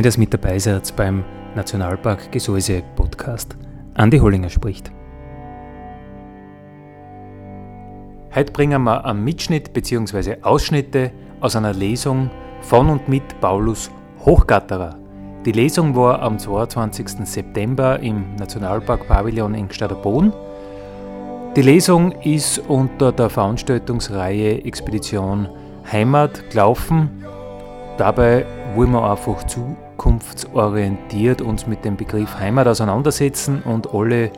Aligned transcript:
Schön, 0.00 0.06
dass 0.06 0.16
mit 0.16 0.32
dabei 0.32 0.58
seid 0.58 0.96
beim 0.96 1.24
Nationalpark 1.54 2.32
Gesäuse 2.32 2.82
Podcast. 2.96 3.54
Andi 3.92 4.16
Hollinger 4.16 4.48
spricht. 4.48 4.90
Heute 8.34 8.50
bringen 8.50 8.82
wir 8.82 9.04
einen 9.04 9.22
Mitschnitt 9.22 9.74
bzw. 9.74 10.36
Ausschnitte 10.40 11.12
aus 11.40 11.54
einer 11.54 11.74
Lesung 11.74 12.30
von 12.62 12.88
und 12.88 13.10
mit 13.10 13.42
Paulus 13.42 13.90
Hochgatterer. 14.24 14.96
Die 15.44 15.52
Lesung 15.52 15.94
war 15.94 16.22
am 16.22 16.38
22. 16.38 17.26
September 17.26 18.00
im 18.00 18.36
Nationalpark 18.36 19.06
Pavillon 19.06 19.52
in 19.52 19.68
Gstaderboden. 19.68 20.32
Die 21.56 21.60
Lesung 21.60 22.12
ist 22.22 22.58
unter 22.70 23.12
der 23.12 23.28
Veranstaltungsreihe 23.28 24.64
Expedition 24.64 25.46
Heimat 25.92 26.48
gelaufen. 26.48 27.22
Dabei 27.98 28.46
wollen 28.74 28.92
wir 28.92 29.10
einfach 29.10 29.44
zukunftsorientiert 30.00 31.42
uns 31.42 31.66
mit 31.66 31.84
dem 31.84 31.98
Begriff 31.98 32.38
Heimat 32.38 32.66
auseinandersetzen 32.66 33.62
und 33.62 33.92
alle, 33.92 34.32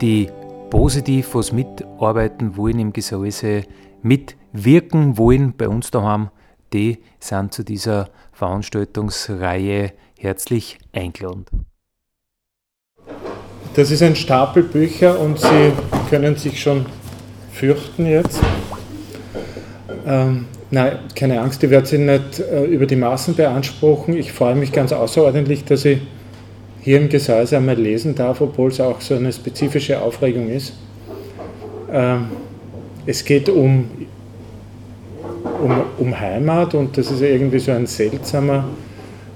die 0.00 0.28
positiv 0.68 1.36
was 1.36 1.52
mitarbeiten 1.52 2.56
wollen 2.56 2.80
im 2.80 2.92
Gesäuse, 2.92 3.62
mitwirken 4.02 5.16
wollen 5.16 5.56
bei 5.56 5.68
uns 5.68 5.92
daheim, 5.92 6.30
die 6.72 6.98
sind 7.20 7.54
zu 7.54 7.62
dieser 7.62 8.08
Veranstaltungsreihe 8.32 9.92
herzlich 10.18 10.78
eingeladen. 10.92 11.66
Das 13.74 13.92
ist 13.92 14.02
ein 14.02 14.16
Stapel 14.16 14.64
Bücher 14.64 15.20
und 15.20 15.38
Sie 15.38 15.72
können 16.10 16.34
sich 16.34 16.60
schon 16.60 16.84
fürchten 17.52 18.06
jetzt. 18.06 18.40
Ähm, 20.04 20.46
Nein, 20.76 20.98
keine 21.14 21.40
Angst, 21.40 21.62
ich 21.62 21.70
werde 21.70 21.86
Sie 21.86 21.96
nicht 21.96 22.38
äh, 22.38 22.64
über 22.66 22.84
die 22.84 22.96
Maßen 22.96 23.34
beanspruchen. 23.34 24.14
Ich 24.14 24.30
freue 24.30 24.54
mich 24.54 24.72
ganz 24.72 24.92
außerordentlich, 24.92 25.64
dass 25.64 25.86
ich 25.86 26.00
hier 26.82 26.98
im 26.98 27.08
Gesäuse 27.08 27.56
einmal 27.56 27.76
lesen 27.76 28.14
darf, 28.14 28.42
obwohl 28.42 28.68
es 28.68 28.78
auch 28.78 29.00
so 29.00 29.14
eine 29.14 29.32
spezifische 29.32 29.98
Aufregung 30.02 30.50
ist. 30.50 30.74
Ähm, 31.90 32.26
es 33.06 33.24
geht 33.24 33.48
um, 33.48 33.88
um, 35.62 35.80
um 35.96 36.20
Heimat 36.20 36.74
und 36.74 36.98
das 36.98 37.10
ist 37.10 37.22
irgendwie 37.22 37.58
so 37.58 37.72
ein 37.72 37.86
seltsamer, 37.86 38.68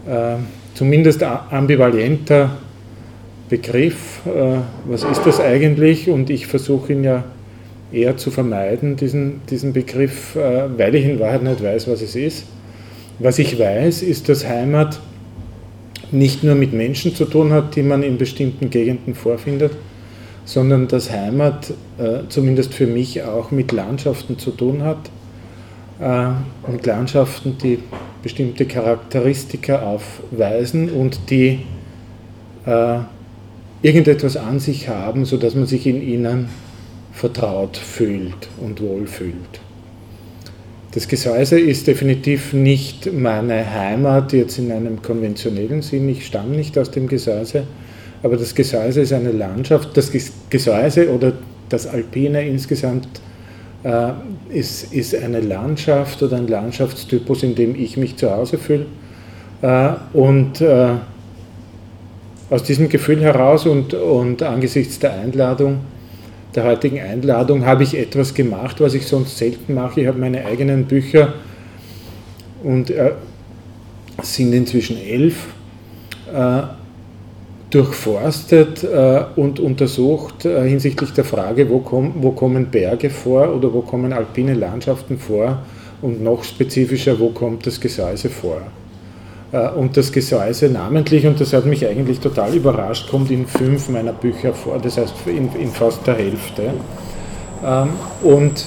äh, 0.07 0.35
zumindest 0.75 1.23
ambivalenter 1.23 2.51
Begriff. 3.49 4.21
Äh, 4.27 4.59
was 4.85 5.05
ist 5.05 5.23
das 5.25 5.41
eigentlich? 5.41 6.11
Und 6.11 6.29
ich 6.29 6.47
versuche 6.47 6.93
ihn 6.93 7.03
ja 7.03 7.25
eher 7.93 8.17
zu 8.17 8.31
vermeiden, 8.31 8.97
diesen, 8.97 9.41
diesen 9.51 9.73
Begriff, 9.73 10.37
äh, 10.37 10.79
weil 10.79 10.95
ich 10.95 11.05
in 11.05 11.19
Wahrheit 11.19 11.43
nicht 11.43 11.63
weiß, 11.63 11.89
was 11.89 12.03
es 12.03 12.15
ist. 12.15 12.45
Was 13.19 13.39
ich 13.39 13.59
weiß, 13.59 14.03
ist, 14.03 14.29
dass 14.29 14.47
Heimat 14.47 15.01
nicht 16.11 16.43
nur 16.43 16.55
mit 16.55 16.73
Menschen 16.73 17.15
zu 17.15 17.25
tun 17.25 17.53
hat, 17.53 17.77
die 17.77 17.83
man 17.83 18.03
in 18.03 18.19
bestimmten 18.19 18.71
Gegenden 18.71 19.15
vorfindet, 19.15 19.73
sondern 20.45 20.89
dass 20.89 21.11
Heimat 21.11 21.71
äh, 21.99 22.21
zumindest 22.29 22.75
für 22.75 22.87
mich 22.87 23.23
auch 23.23 23.51
mit 23.51 23.73
Landschaften 23.73 24.39
zu 24.39 24.51
tun 24.51 24.83
hat, 24.83 25.11
äh, 26.01 26.71
mit 26.71 26.87
Landschaften, 26.87 27.59
die 27.63 27.79
bestimmte 28.23 28.67
Charakteristika 28.67 29.83
aufweisen 29.83 30.91
und 30.91 31.31
die 31.31 31.61
irgendetwas 33.83 34.37
an 34.37 34.61
sich 34.61 34.89
haben, 34.89 35.25
sodass 35.25 35.55
man 35.55 35.65
sich 35.65 35.87
in 35.87 36.03
ihnen 36.03 36.51
vertraut 37.13 37.77
fühlt 37.77 38.49
und 38.61 38.81
wohlfühlt. 38.81 39.61
Das 40.93 41.07
Gesäuse 41.07 41.61
ist 41.61 41.87
definitiv 41.87 42.53
nicht 42.53 43.13
meine 43.13 43.73
Heimat 43.73 44.33
jetzt 44.33 44.59
in 44.59 44.73
einem 44.73 45.01
konventionellen 45.03 45.83
Sinn. 45.83 46.09
Ich 46.09 46.27
stamme 46.27 46.57
nicht 46.57 46.77
aus 46.77 46.91
dem 46.91 47.07
Gesäuse, 47.07 47.63
aber 48.25 48.37
das 48.37 48.55
Gesäuse 48.55 49.03
ist 49.03 49.13
eine 49.13 49.31
Landschaft. 49.31 49.97
Das 49.97 50.11
Gesäuse 50.51 51.11
oder 51.11 51.33
das 51.69 51.87
Alpine 51.87 52.45
insgesamt 52.47 53.09
äh, 53.85 54.11
ist, 54.49 54.93
ist 54.93 55.15
eine 55.15 55.41
Landschaft 55.41 56.23
oder 56.25 56.37
ein 56.37 56.49
Landschaftstypus, 56.49 57.45
in 57.45 57.55
dem 57.55 57.77
ich 57.77 57.97
mich 57.97 58.17
zu 58.17 58.31
Hause 58.31 58.59
fühle. 58.59 58.87
Äh, 59.63 59.93
und 60.13 60.61
äh, 60.61 60.95
aus 62.51 62.65
diesem 62.65 62.89
Gefühl 62.89 63.21
heraus 63.21 63.65
und, 63.65 63.95
und 63.95 64.43
angesichts 64.43 64.99
der 64.99 65.13
Einladung 65.13 65.79
der 66.55 66.65
heutigen 66.65 67.01
Einladung 67.01 67.65
habe 67.65 67.83
ich 67.83 67.97
etwas 67.97 68.35
gemacht, 68.35 68.81
was 68.81 68.95
ich 68.95 69.07
sonst 69.07 69.39
selten 69.39 69.75
mache. 69.75 70.01
Ich 70.01 70.07
habe 70.07 70.19
meine 70.19 70.45
eigenen 70.45 70.85
Bücher 70.85 71.35
und 72.63 72.91
äh, 72.91 73.13
sind 74.23 74.53
inzwischen 74.53 74.99
elf 74.99 75.47
äh, 76.33 76.63
durchforstet 77.71 78.83
äh, 78.83 79.25
und 79.37 79.61
untersucht 79.61 80.45
äh, 80.45 80.69
hinsichtlich 80.69 81.11
der 81.13 81.25
Frage, 81.25 81.69
wo, 81.71 81.79
komm, 81.79 82.15
wo 82.17 82.33
kommen 82.33 82.67
Berge 82.67 83.11
vor 83.11 83.55
oder 83.55 83.73
wo 83.73 83.81
kommen 83.83 84.13
alpine 84.13 84.55
Landschaften 84.55 85.19
vor 85.19 85.63
und 86.03 86.23
noch 86.23 86.43
spezifischer, 86.43 87.19
wo 87.19 87.29
kommt 87.29 87.67
das 87.67 87.81
Gesäuse 87.81 88.29
vor. 88.29 88.63
Äh, 89.53 89.69
und 89.71 89.97
das 89.97 90.13
Gesäuse 90.13 90.69
namentlich, 90.69 91.27
und 91.27 91.41
das 91.41 91.53
hat 91.53 91.67
mich 91.67 91.85
eigentlich 91.87 92.21
total 92.21 92.55
überrascht, 92.55 93.11
kommt 93.11 93.31
in 93.31 93.47
fünf 93.47 93.89
meiner 93.89 94.13
Bücher 94.13 94.53
vor, 94.55 94.79
das 94.79 94.97
heißt 94.97 95.15
in, 95.27 95.51
in 95.61 95.71
fast 95.71 96.07
der 96.07 96.15
Hälfte. 96.15 96.71
Ähm, 97.65 97.89
und 98.23 98.65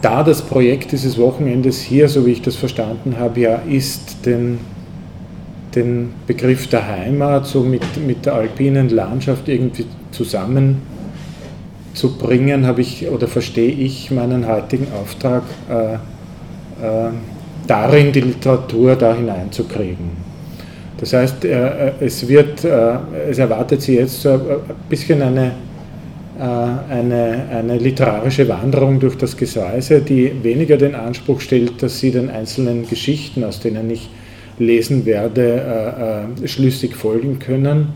da 0.00 0.24
das 0.24 0.42
Projekt 0.42 0.92
dieses 0.92 1.18
Wochenendes 1.18 1.80
hier, 1.80 2.08
so 2.08 2.26
wie 2.26 2.32
ich 2.32 2.42
das 2.42 2.56
verstanden 2.56 3.16
habe, 3.18 3.40
ja 3.40 3.54
ist, 3.56 4.26
den, 4.26 4.58
den 5.74 6.12
Begriff 6.26 6.66
der 6.66 6.86
Heimat 6.88 7.46
so 7.46 7.60
mit, 7.60 7.82
mit 8.04 8.26
der 8.26 8.34
alpinen 8.34 8.88
Landschaft 8.88 9.48
irgendwie 9.48 9.86
zusammenzubringen, 10.10 12.66
habe 12.66 12.80
ich 12.80 13.08
oder 13.08 13.28
verstehe 13.28 13.70
ich 13.70 14.10
meinen 14.10 14.48
heutigen 14.48 14.88
Auftrag 15.00 15.44
äh, 15.70 15.94
äh, 15.94 15.98
darin 17.66 18.12
die 18.12 18.20
Literatur 18.20 18.96
da 18.96 19.14
hineinzukriegen. 19.14 20.32
Das 21.02 21.12
heißt, 21.14 21.44
äh, 21.44 21.88
äh, 21.88 21.92
es, 21.98 22.28
wird, 22.28 22.64
äh, 22.64 22.94
es 23.28 23.38
erwartet 23.38 23.82
Sie 23.82 23.96
jetzt 23.96 24.22
so 24.22 24.34
ein 24.34 24.38
bisschen 24.88 25.20
eine, 25.20 25.50
eine, 26.38 27.44
eine 27.50 27.76
literarische 27.76 28.48
Wanderung 28.48 28.98
durch 28.98 29.16
das 29.16 29.36
Gesäuse, 29.36 30.00
die 30.00 30.32
weniger 30.42 30.76
den 30.76 30.94
Anspruch 30.94 31.40
stellt, 31.40 31.82
dass 31.82 31.98
Sie 31.98 32.10
den 32.10 32.30
einzelnen 32.30 32.88
Geschichten, 32.88 33.44
aus 33.44 33.60
denen 33.60 33.90
ich 33.90 34.08
lesen 34.58 35.04
werde, 35.04 36.26
schlüssig 36.46 36.96
folgen 36.96 37.38
können, 37.38 37.88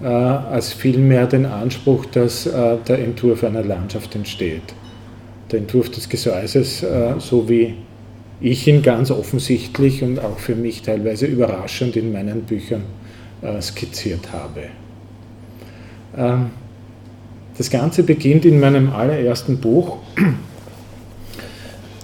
als 0.00 0.74
vielmehr 0.74 1.26
den 1.26 1.46
Anspruch, 1.46 2.04
dass 2.06 2.44
der 2.44 2.98
Entwurf 2.98 3.42
einer 3.42 3.64
Landschaft 3.64 4.14
entsteht. 4.14 4.74
Der 5.50 5.60
Entwurf 5.60 5.90
des 5.90 6.08
Gesäuses, 6.08 6.84
so 7.18 7.48
wie 7.48 7.74
ich 8.40 8.66
ihn 8.68 8.82
ganz 8.82 9.10
offensichtlich 9.10 10.02
und 10.02 10.20
auch 10.20 10.38
für 10.38 10.54
mich 10.54 10.82
teilweise 10.82 11.26
überraschend 11.26 11.96
in 11.96 12.12
meinen 12.12 12.42
Büchern 12.42 12.82
äh, 13.42 13.60
skizziert 13.60 14.32
habe. 14.32 14.62
Ähm, 16.16 16.50
das 17.56 17.70
Ganze 17.70 18.04
beginnt 18.04 18.44
in 18.44 18.60
meinem 18.60 18.92
allerersten 18.92 19.58
Buch. 19.58 19.98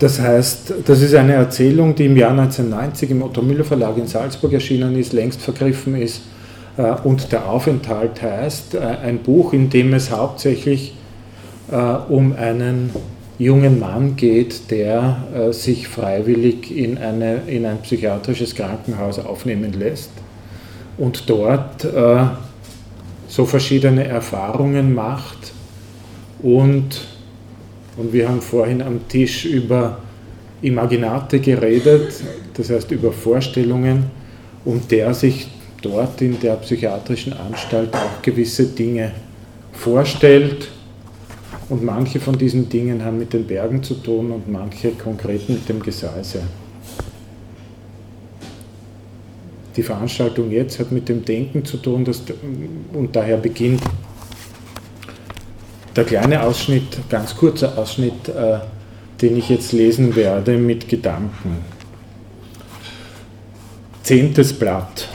Das 0.01 0.21
heißt, 0.21 0.75
das 0.85 1.03
ist 1.03 1.15
eine 1.15 1.35
Erzählung, 1.35 1.95
die 1.95 2.07
im 2.07 2.17
Jahr 2.17 2.33
1990 2.33 3.11
im 3.13 3.23
Otto 3.23 3.41
Müller 3.41 3.63
Verlag 3.63 3.97
in 3.97 4.09
Salzburg 4.09 4.53
erschienen 4.53 4.99
ist, 4.99 5.13
längst 5.13 5.41
vergriffen 5.41 5.95
ist. 5.95 6.23
Äh, 6.77 6.95
und 7.05 7.31
der 7.31 7.49
Aufenthalt 7.49 8.21
heißt, 8.21 8.75
äh, 8.75 8.79
ein 8.79 9.19
Buch, 9.19 9.53
in 9.53 9.71
dem 9.71 9.95
es 9.95 10.11
hauptsächlich 10.11 10.95
um 12.11 12.35
einen 12.35 12.91
jungen 13.39 13.81
Mann 13.81 14.17
geht, 14.17 14.71
der 14.71 15.25
äh, 15.35 15.53
sich 15.53 15.89
freiwillig 15.89 16.71
in, 16.77 16.99
eine, 16.99 17.43
in 17.47 17.67
ein 17.67 17.79
psychiatrisches 17.83 18.55
Krankenhaus 18.55 19.19
aufnehmen 19.19 19.73
lässt 19.73 20.11
und 20.99 21.29
dort 21.29 21.85
äh, 21.85 22.25
so 23.27 23.45
verschiedene 23.45 24.05
Erfahrungen 24.05 24.95
macht 24.95 25.53
und, 26.43 27.01
und 27.97 28.13
wir 28.13 28.29
haben 28.29 28.41
vorhin 28.41 28.83
am 28.83 29.09
Tisch 29.09 29.45
über 29.45 29.99
Imaginate 30.63 31.41
geredet, 31.41 32.13
das 32.55 32.71
heißt 32.71 32.91
über 32.93 33.13
Vorstellungen 33.13 34.05
und 34.65 34.91
der 34.91 35.13
sich 35.13 35.49
dort 35.83 36.23
in 36.23 36.39
der 36.41 36.55
psychiatrischen 36.57 37.33
Anstalt 37.33 37.95
auch 37.95 38.23
gewisse 38.23 38.67
Dinge 38.67 39.11
vorstellt 39.73 40.69
und 41.75 41.83
manche 41.83 42.21
von 42.21 42.39
diesen 42.39 42.69
Dingen 42.69 43.05
haben 43.05 43.19
mit 43.19 43.33
den 43.33 43.49
Bergen 43.49 43.83
zu 43.83 43.95
tun 43.95 44.31
und 44.31 44.49
manche 44.49 44.93
konkret 44.93 45.49
mit 45.49 45.69
dem 45.69 45.83
Gesäuse. 45.83 46.43
Die 49.75 49.83
Veranstaltung 49.83 50.53
jetzt 50.53 50.79
hat 50.79 50.93
mit 50.93 51.09
dem 51.09 51.25
Denken 51.25 51.65
zu 51.65 51.79
tun 51.79 52.05
das, 52.05 52.23
und 52.93 53.17
daher 53.17 53.39
beginnt 53.39 53.83
der 55.97 56.05
kleine 56.05 56.45
Ausschnitt, 56.45 56.97
ganz 57.11 57.35
kurzer 57.35 57.77
Ausschnitt, 57.77 58.29
äh, 58.29 58.59
den 59.21 59.37
ich 59.37 59.49
jetzt 59.49 59.73
lesen 59.73 60.15
werde, 60.15 60.57
mit 60.57 60.89
Gedanken. 60.89 61.57
Zehntes 64.05 64.53
Blatt. 64.53 65.09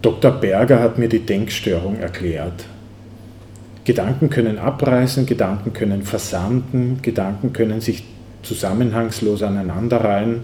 Dr. 0.00 0.30
Berger 0.30 0.80
hat 0.80 0.96
mir 0.96 1.10
die 1.10 1.26
Denkstörung 1.26 1.98
erklärt. 1.98 2.64
Gedanken 3.86 4.30
können 4.30 4.58
abreißen, 4.58 5.26
Gedanken 5.26 5.72
können 5.72 6.02
versanden, 6.02 6.98
Gedanken 7.02 7.52
können 7.52 7.80
sich 7.80 8.02
zusammenhangslos 8.42 9.44
aneinanderreihen, 9.44 10.40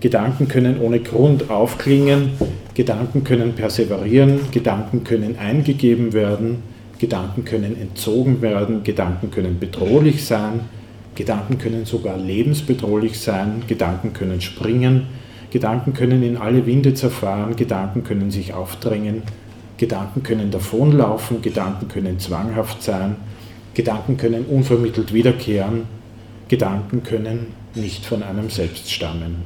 Gedanken 0.00 0.46
können 0.46 0.78
ohne 0.78 1.00
Grund 1.00 1.48
aufklingen, 1.48 2.32
Gedanken 2.74 3.24
können 3.24 3.54
perseverieren, 3.54 4.40
Gedanken 4.50 5.04
können 5.04 5.38
eingegeben 5.38 6.12
werden, 6.12 6.62
Gedanken 6.98 7.46
können 7.46 7.80
entzogen 7.80 8.42
werden, 8.42 8.82
Gedanken 8.82 9.30
können 9.30 9.58
bedrohlich 9.58 10.26
sein, 10.26 10.60
Gedanken 11.14 11.56
können 11.56 11.86
sogar 11.86 12.18
lebensbedrohlich 12.18 13.18
sein, 13.18 13.62
Gedanken 13.68 14.12
können 14.12 14.42
springen, 14.42 15.06
Gedanken 15.50 15.94
können 15.94 16.22
in 16.22 16.36
alle 16.36 16.66
Winde 16.66 16.92
zerfahren, 16.92 17.56
Gedanken 17.56 18.04
können 18.04 18.30
sich 18.30 18.52
aufdrängen, 18.52 19.22
Gedanken 19.76 20.22
können 20.22 20.50
davonlaufen, 20.50 21.42
Gedanken 21.42 21.88
können 21.88 22.18
zwanghaft 22.18 22.82
sein, 22.82 23.16
Gedanken 23.74 24.16
können 24.16 24.44
unvermittelt 24.44 25.12
wiederkehren, 25.12 25.84
Gedanken 26.48 27.02
können 27.02 27.48
nicht 27.74 28.04
von 28.04 28.22
einem 28.22 28.50
selbst 28.50 28.90
stammen. 28.90 29.42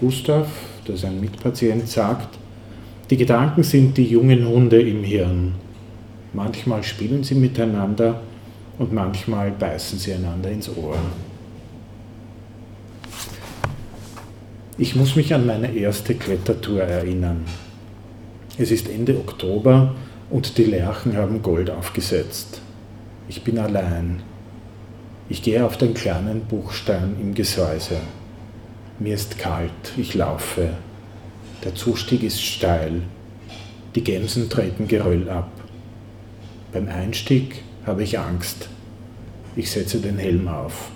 Gustav, 0.00 0.48
das 0.84 0.96
ist 0.96 1.04
ein 1.04 1.20
Mitpatient, 1.20 1.88
sagt, 1.88 2.38
die 3.10 3.16
Gedanken 3.16 3.62
sind 3.62 3.96
die 3.96 4.04
jungen 4.04 4.46
Hunde 4.46 4.80
im 4.80 5.02
Hirn. 5.02 5.54
Manchmal 6.32 6.82
spielen 6.82 7.22
sie 7.22 7.34
miteinander 7.34 8.20
und 8.78 8.92
manchmal 8.92 9.50
beißen 9.50 9.98
sie 9.98 10.14
einander 10.14 10.50
ins 10.50 10.68
Ohr. 10.68 10.96
Ich 14.76 14.96
muss 14.96 15.14
mich 15.14 15.32
an 15.32 15.46
meine 15.46 15.72
erste 15.72 16.14
Klettertour 16.14 16.82
erinnern. 16.82 17.44
Es 18.56 18.70
ist 18.70 18.88
Ende 18.88 19.16
Oktober 19.16 19.96
und 20.30 20.58
die 20.58 20.64
Lerchen 20.64 21.16
haben 21.16 21.42
Gold 21.42 21.70
aufgesetzt. 21.70 22.60
Ich 23.28 23.42
bin 23.42 23.58
allein. 23.58 24.22
Ich 25.28 25.42
gehe 25.42 25.66
auf 25.66 25.76
den 25.76 25.92
kleinen 25.92 26.42
Buchstein 26.42 27.16
im 27.20 27.34
Gesäuse. 27.34 27.96
Mir 29.00 29.14
ist 29.14 29.38
kalt, 29.38 29.72
ich 29.96 30.14
laufe. 30.14 30.68
Der 31.64 31.74
Zustieg 31.74 32.22
ist 32.22 32.40
steil. 32.40 33.02
Die 33.96 34.04
Gämsen 34.04 34.48
treten 34.48 34.86
Geröll 34.86 35.28
ab. 35.28 35.50
Beim 36.72 36.86
Einstieg 36.88 37.62
habe 37.84 38.04
ich 38.04 38.20
Angst. 38.20 38.68
Ich 39.56 39.68
setze 39.68 39.98
den 39.98 40.18
Helm 40.18 40.46
auf. 40.46 40.90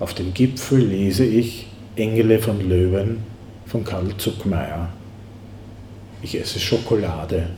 Auf 0.00 0.14
dem 0.14 0.34
Gipfel 0.34 0.80
lese 0.80 1.24
ich 1.24 1.68
Engele 1.94 2.40
von 2.40 2.68
Löwen 2.68 3.18
von 3.66 3.84
Karl 3.84 4.16
Zuckmeier. 4.16 4.88
Ich 6.22 6.38
esse 6.40 6.60
Schokolade. 6.60 7.48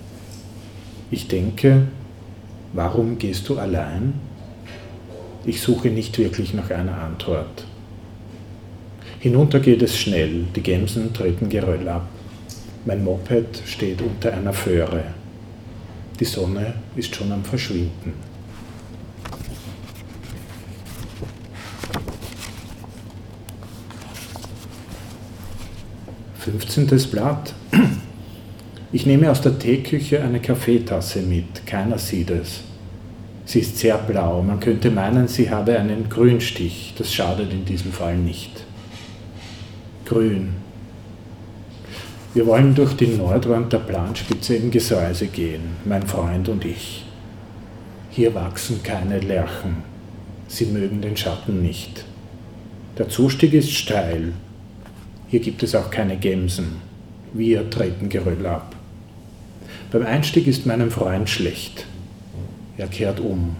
Ich 1.10 1.28
denke, 1.28 1.86
warum 2.72 3.18
gehst 3.18 3.48
du 3.48 3.58
allein? 3.58 4.14
Ich 5.44 5.60
suche 5.60 5.88
nicht 5.88 6.18
wirklich 6.18 6.54
nach 6.54 6.70
einer 6.70 6.96
Antwort. 6.96 7.66
Hinunter 9.20 9.60
geht 9.60 9.82
es 9.82 9.98
schnell, 9.98 10.46
die 10.56 10.62
Gämsen 10.62 11.12
treten 11.12 11.50
Geröll 11.50 11.86
ab. 11.88 12.08
Mein 12.86 13.04
Moped 13.04 13.62
steht 13.66 14.00
unter 14.00 14.32
einer 14.32 14.52
Föhre. 14.52 15.04
Die 16.18 16.24
Sonne 16.24 16.74
ist 16.96 17.14
schon 17.14 17.32
am 17.32 17.44
Verschwinden. 17.44 18.12
Fünfzehntes 26.38 27.06
Blatt. 27.06 27.54
Ich 28.94 29.06
nehme 29.06 29.28
aus 29.28 29.40
der 29.40 29.58
Teeküche 29.58 30.22
eine 30.22 30.38
Kaffeetasse 30.38 31.20
mit, 31.22 31.66
keiner 31.66 31.98
sieht 31.98 32.30
es. 32.30 32.60
Sie 33.44 33.58
ist 33.58 33.76
sehr 33.76 33.98
blau, 33.98 34.40
man 34.40 34.60
könnte 34.60 34.88
meinen, 34.88 35.26
sie 35.26 35.50
habe 35.50 35.76
einen 35.76 36.08
Grünstich, 36.08 36.94
das 36.96 37.12
schadet 37.12 37.52
in 37.52 37.64
diesem 37.64 37.90
Fall 37.90 38.16
nicht. 38.16 38.62
Grün. 40.04 40.50
Wir 42.34 42.46
wollen 42.46 42.76
durch 42.76 42.94
die 42.94 43.08
Nordwand 43.08 43.72
der 43.72 43.78
Planspitze 43.80 44.54
im 44.54 44.70
Gesäuse 44.70 45.26
gehen, 45.26 45.74
mein 45.84 46.06
Freund 46.06 46.48
und 46.48 46.64
ich. 46.64 47.04
Hier 48.10 48.32
wachsen 48.36 48.80
keine 48.84 49.18
Lerchen, 49.18 49.78
sie 50.46 50.66
mögen 50.66 51.02
den 51.02 51.16
Schatten 51.16 51.62
nicht. 51.62 52.04
Der 52.96 53.08
Zustieg 53.08 53.54
ist 53.54 53.72
steil, 53.72 54.34
hier 55.26 55.40
gibt 55.40 55.64
es 55.64 55.74
auch 55.74 55.90
keine 55.90 56.16
Gemsen, 56.16 56.76
wir 57.32 57.68
treten 57.68 58.08
Geröll 58.08 58.46
ab. 58.46 58.73
Beim 59.94 60.06
Einstieg 60.06 60.48
ist 60.48 60.66
meinem 60.66 60.90
Freund 60.90 61.30
schlecht. 61.30 61.86
Er 62.76 62.88
kehrt 62.88 63.20
um. 63.20 63.54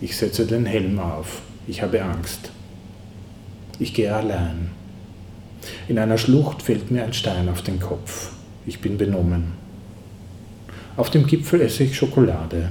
Ich 0.00 0.16
setze 0.16 0.46
den 0.46 0.66
Helm 0.66 0.98
auf. 0.98 1.42
Ich 1.68 1.80
habe 1.80 2.02
Angst. 2.02 2.50
Ich 3.78 3.94
gehe 3.94 4.12
allein. 4.12 4.72
In 5.86 6.00
einer 6.00 6.18
Schlucht 6.18 6.60
fällt 6.60 6.90
mir 6.90 7.04
ein 7.04 7.12
Stein 7.12 7.48
auf 7.48 7.62
den 7.62 7.78
Kopf. 7.78 8.32
Ich 8.66 8.80
bin 8.80 8.98
benommen. 8.98 9.52
Auf 10.96 11.08
dem 11.08 11.28
Gipfel 11.28 11.60
esse 11.60 11.84
ich 11.84 11.96
Schokolade. 11.96 12.70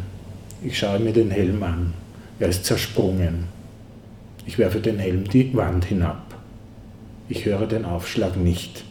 Ich 0.62 0.78
schaue 0.78 1.00
mir 1.00 1.14
den 1.14 1.32
Helm 1.32 1.64
an. 1.64 1.94
Er 2.40 2.50
ist 2.50 2.66
zersprungen. 2.66 3.46
Ich 4.46 4.58
werfe 4.58 4.82
den 4.82 5.00
Helm 5.00 5.24
die 5.24 5.56
Wand 5.56 5.86
hinab. 5.86 6.36
Ich 7.30 7.46
höre 7.46 7.66
den 7.66 7.86
Aufschlag 7.86 8.36
nicht. 8.36 8.84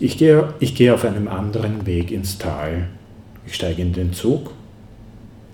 Ich 0.00 0.16
gehe, 0.16 0.54
ich 0.60 0.76
gehe 0.76 0.94
auf 0.94 1.04
einem 1.04 1.26
anderen 1.26 1.84
Weg 1.84 2.12
ins 2.12 2.38
Tal. 2.38 2.88
Ich 3.46 3.54
steige 3.54 3.82
in 3.82 3.92
den 3.92 4.12
Zug. 4.12 4.52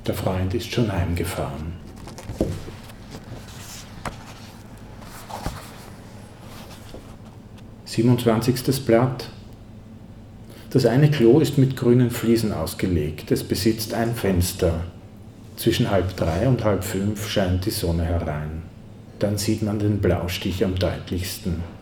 Der 0.07 0.15
Freund 0.15 0.53
ist 0.53 0.71
schon 0.71 0.93
heimgefahren. 0.93 1.73
Siebenundzwanzigstes 7.87 8.81
Blatt. 8.81 9.31
Das 10.69 10.85
eine 10.85 11.11
Klo 11.11 11.39
ist 11.39 11.57
mit 11.57 11.75
grünen 11.75 12.11
Fliesen 12.11 12.53
ausgelegt. 12.53 13.31
Es 13.31 13.45
besitzt 13.45 13.95
ein 13.95 14.15
Fenster. 14.15 14.81
Zwischen 15.57 15.91
halb 15.91 16.17
drei 16.17 16.49
und 16.49 16.65
halb 16.65 16.85
fünf 16.85 17.31
scheint 17.31 17.65
die 17.65 17.71
Sonne 17.71 18.05
herein. 18.05 18.63
Dann 19.21 19.39
sieht 19.39 19.63
man 19.63 19.79
den 19.79 20.01
Blaustich 20.01 20.63
am 20.65 20.75
deutlichsten. 20.75 21.74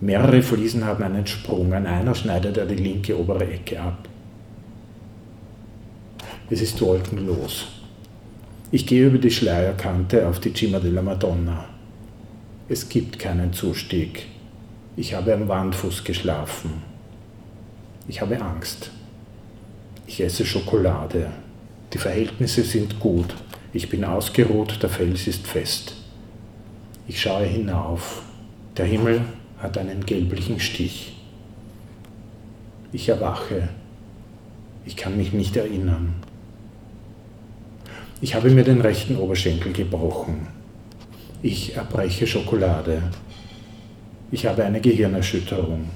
Mehrere 0.00 0.42
Fliesen 0.42 0.84
haben 0.84 1.02
einen 1.02 1.26
Sprung, 1.26 1.72
an 1.72 1.86
einer 1.86 2.14
schneidet 2.14 2.56
er 2.56 2.66
die 2.66 2.76
linke 2.76 3.18
obere 3.18 3.50
Ecke 3.50 3.80
ab. 3.80 4.08
Es 6.48 6.62
ist 6.62 6.80
wolkenlos. 6.80 7.66
Ich 8.70 8.86
gehe 8.86 9.06
über 9.06 9.18
die 9.18 9.30
Schleierkante 9.30 10.28
auf 10.28 10.38
die 10.38 10.52
Cima 10.54 10.78
della 10.78 11.02
Madonna. 11.02 11.64
Es 12.68 12.88
gibt 12.88 13.18
keinen 13.18 13.52
Zustieg. 13.52 14.26
Ich 14.96 15.14
habe 15.14 15.34
am 15.34 15.48
Wandfuß 15.48 16.04
geschlafen. 16.04 16.82
Ich 18.06 18.20
habe 18.20 18.40
Angst. 18.40 18.90
Ich 20.06 20.20
esse 20.20 20.46
Schokolade. 20.46 21.30
Die 21.92 21.98
Verhältnisse 21.98 22.62
sind 22.62 23.00
gut. 23.00 23.34
Ich 23.72 23.88
bin 23.88 24.04
ausgeruht, 24.04 24.82
der 24.82 24.90
Fels 24.90 25.26
ist 25.26 25.46
fest. 25.46 25.94
Ich 27.08 27.20
schaue 27.20 27.44
hinauf. 27.44 28.22
Der 28.76 28.86
Himmel 28.86 29.22
hat 29.58 29.78
einen 29.78 30.06
gelblichen 30.06 30.60
Stich. 30.60 31.14
Ich 32.92 33.08
erwache. 33.08 33.68
Ich 34.86 34.96
kann 34.96 35.16
mich 35.16 35.32
nicht 35.32 35.56
erinnern. 35.56 36.14
Ich 38.20 38.34
habe 38.34 38.50
mir 38.50 38.64
den 38.64 38.80
rechten 38.80 39.16
Oberschenkel 39.16 39.72
gebrochen. 39.72 40.48
Ich 41.42 41.76
erbreche 41.76 42.26
Schokolade. 42.26 43.02
Ich 44.30 44.46
habe 44.46 44.64
eine 44.64 44.80
Gehirnerschütterung. 44.80 45.88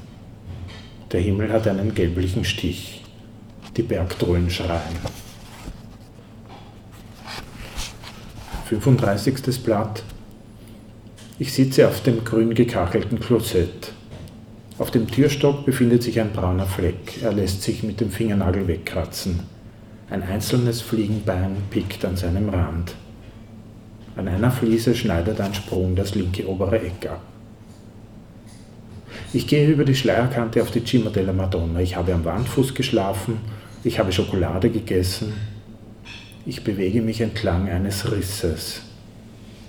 Der 1.10 1.20
Himmel 1.20 1.52
hat 1.52 1.66
einen 1.66 1.94
gelblichen 1.94 2.44
Stich. 2.44 3.02
Die 3.76 3.82
Bergdrollen 3.82 4.50
schreien. 4.50 4.98
35. 8.66 9.62
Blatt. 9.62 10.02
Ich 11.38 11.52
sitze 11.54 11.88
auf 11.88 12.02
dem 12.02 12.24
grün 12.24 12.54
gekachelten 12.54 13.18
Klosett. 13.18 13.92
Auf 14.78 14.90
dem 14.90 15.06
Türstock 15.06 15.64
befindet 15.64 16.02
sich 16.02 16.20
ein 16.20 16.32
brauner 16.32 16.66
Fleck. 16.66 17.22
Er 17.22 17.32
lässt 17.32 17.62
sich 17.62 17.82
mit 17.82 18.00
dem 18.00 18.10
Fingernagel 18.10 18.68
wegkratzen. 18.68 19.40
Ein 20.10 20.22
einzelnes 20.22 20.82
Fliegenbein 20.82 21.56
pickt 21.70 22.04
an 22.04 22.16
seinem 22.16 22.50
Rand. 22.50 22.94
An 24.14 24.28
einer 24.28 24.50
Fliese 24.50 24.94
schneidet 24.94 25.40
ein 25.40 25.54
Sprung 25.54 25.96
das 25.96 26.14
linke 26.14 26.46
obere 26.46 26.80
Eck 26.80 27.08
ab. 27.08 27.22
Ich 29.32 29.46
gehe 29.46 29.66
über 29.66 29.86
die 29.86 29.94
Schleierkante 29.94 30.60
auf 30.60 30.70
die 30.70 30.84
Cima 30.84 31.08
della 31.08 31.32
Madonna. 31.32 31.80
Ich 31.80 31.96
habe 31.96 32.12
am 32.12 32.26
Wandfuß 32.26 32.74
geschlafen. 32.74 33.38
Ich 33.84 33.98
habe 33.98 34.12
Schokolade 34.12 34.68
gegessen. 34.68 35.32
Ich 36.44 36.62
bewege 36.62 37.00
mich 37.00 37.22
entlang 37.22 37.70
eines 37.70 38.12
Risses. 38.12 38.82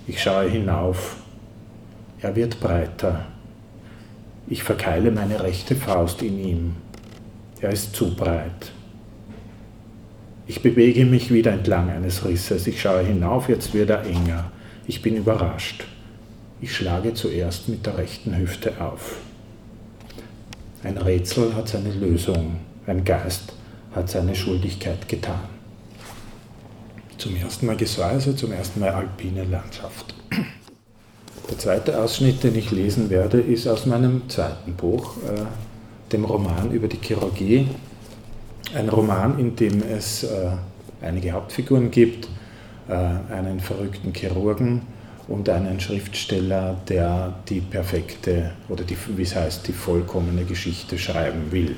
Ich 0.06 0.22
schaue 0.22 0.50
hinauf. 0.50 1.23
Er 2.24 2.34
wird 2.34 2.58
breiter. 2.58 3.26
Ich 4.46 4.62
verkeile 4.62 5.10
meine 5.10 5.42
rechte 5.42 5.76
Faust 5.76 6.22
in 6.22 6.38
ihm. 6.38 6.76
Er 7.60 7.68
ist 7.68 7.94
zu 7.94 8.16
breit. 8.16 8.72
Ich 10.46 10.62
bewege 10.62 11.04
mich 11.04 11.30
wieder 11.30 11.52
entlang 11.52 11.90
eines 11.90 12.24
Risses. 12.24 12.66
Ich 12.66 12.80
schaue 12.80 13.02
hinauf, 13.02 13.50
jetzt 13.50 13.74
wird 13.74 13.90
er 13.90 14.06
enger. 14.06 14.50
Ich 14.86 15.02
bin 15.02 15.16
überrascht. 15.16 15.84
Ich 16.62 16.74
schlage 16.74 17.12
zuerst 17.12 17.68
mit 17.68 17.84
der 17.84 17.98
rechten 17.98 18.34
Hüfte 18.34 18.80
auf. 18.80 19.18
Ein 20.82 20.96
Rätsel 20.96 21.54
hat 21.54 21.68
seine 21.68 21.92
Lösung, 21.92 22.56
ein 22.86 23.04
Geist 23.04 23.52
hat 23.94 24.08
seine 24.08 24.34
Schuldigkeit 24.34 25.06
getan. 25.10 25.44
Zum 27.18 27.36
ersten 27.36 27.66
Mal 27.66 27.76
Gesäuse, 27.76 28.34
zum 28.34 28.52
ersten 28.52 28.80
Mal 28.80 28.92
alpine 28.92 29.44
Landschaft. 29.44 30.14
Der 31.50 31.58
zweite 31.58 32.00
Ausschnitt, 32.00 32.42
den 32.42 32.56
ich 32.56 32.70
lesen 32.70 33.10
werde, 33.10 33.40
ist 33.40 33.66
aus 33.66 33.86
meinem 33.86 34.28
zweiten 34.28 34.74
Buch, 34.74 35.16
äh, 35.18 36.10
dem 36.12 36.24
Roman 36.24 36.70
über 36.70 36.88
die 36.88 36.98
Chirurgie. 37.00 37.68
Ein 38.74 38.88
Roman, 38.88 39.38
in 39.38 39.54
dem 39.56 39.82
es 39.82 40.24
äh, 40.24 40.50
einige 41.02 41.32
Hauptfiguren 41.32 41.90
gibt, 41.90 42.28
äh, 42.88 42.94
einen 42.94 43.60
verrückten 43.60 44.12
Chirurgen, 44.14 44.82
und 45.28 45.48
einen 45.48 45.80
Schriftsteller, 45.80 46.76
der 46.88 47.34
die 47.48 47.60
perfekte 47.60 48.52
oder 48.68 48.84
die, 48.84 48.96
wie 49.16 49.22
es 49.22 49.34
heißt, 49.34 49.66
die 49.66 49.72
vollkommene 49.72 50.44
Geschichte 50.44 50.98
schreiben 50.98 51.50
will. 51.50 51.76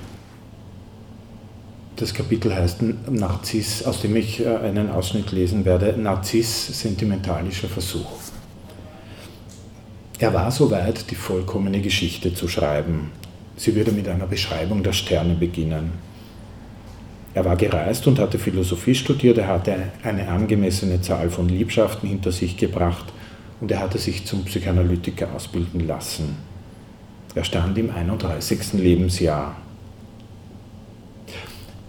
Das 1.97 2.13
Kapitel 2.13 2.55
heißt 2.55 2.83
Narziss, 3.09 3.85
aus 3.85 4.03
dem 4.03 4.17
ich 4.17 4.45
äh, 4.45 4.49
einen 4.49 4.91
Ausschnitt 4.91 5.33
lesen 5.33 5.65
werde, 5.65 5.95
Narziss, 5.97 6.81
sentimentalischer 6.81 7.69
Versuch. 7.69 8.07
Er 10.19 10.33
war 10.33 10.51
soweit, 10.51 11.11
die 11.11 11.15
vollkommene 11.15 11.81
Geschichte 11.81 12.33
zu 12.33 12.49
schreiben. 12.49 13.11
Sie 13.57 13.75
würde 13.75 13.93
mit 13.93 14.09
einer 14.09 14.27
Beschreibung 14.27 14.83
der 14.83 14.93
Sterne 14.93 15.35
beginnen. 15.35 15.93
Er 17.35 17.45
war 17.45 17.57
gereist 17.57 18.07
und 18.07 18.19
hatte 18.19 18.39
Philosophie 18.39 18.95
studiert, 18.95 19.37
er 19.37 19.49
hatte 19.49 19.77
eine 20.03 20.27
angemessene 20.29 21.03
Zahl 21.03 21.29
von 21.29 21.51
Liebschaften 21.51 22.09
hinter 22.09 22.33
sich 22.33 22.57
gebracht 22.57 23.13
und 23.61 23.71
er 23.71 23.81
hatte 23.81 23.99
sich 23.99 24.25
zum 24.25 24.45
Psychoanalytiker 24.45 25.29
ausbilden 25.35 25.87
lassen. 25.87 26.37
Er 27.35 27.45
stand 27.45 27.77
im 27.77 27.91
31. 27.91 28.73
Lebensjahr. 28.73 29.55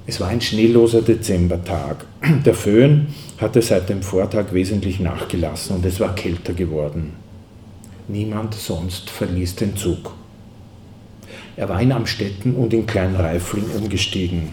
Es 0.06 0.20
war 0.20 0.28
ein 0.28 0.42
schneeloser 0.42 1.02
Dezembertag. 1.02 2.06
Der 2.46 2.54
Föhn 2.54 3.08
hatte 3.38 3.62
seit 3.62 3.88
dem 3.88 4.02
Vortag 4.02 4.52
wesentlich 4.52 5.00
nachgelassen 5.00 5.78
und 5.78 5.86
es 5.86 6.02
war 6.02 6.14
kälter 6.14 6.54
geworden. 6.54 7.27
Niemand 8.08 8.54
sonst 8.54 9.10
verließ 9.10 9.56
den 9.56 9.76
Zug. 9.76 10.14
Er 11.58 11.68
war 11.68 11.82
in 11.82 11.92
Amstetten 11.92 12.56
und 12.56 12.74
in 12.74 12.86
Kleinreifling 12.86 13.66
umgestiegen. 13.76 14.50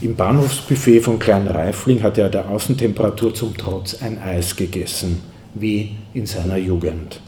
Im 0.00 0.14
Bahnhofsbuffet 0.14 1.00
von 1.00 1.18
Kleinreifling 1.18 2.02
hatte 2.02 2.22
er 2.22 2.28
der 2.28 2.48
Außentemperatur 2.48 3.34
zum 3.34 3.56
Trotz 3.56 4.00
ein 4.02 4.18
Eis 4.18 4.54
gegessen 4.54 5.22
wie 5.54 5.96
in 6.14 6.26
seiner 6.26 6.56
Jugend. 6.56 7.20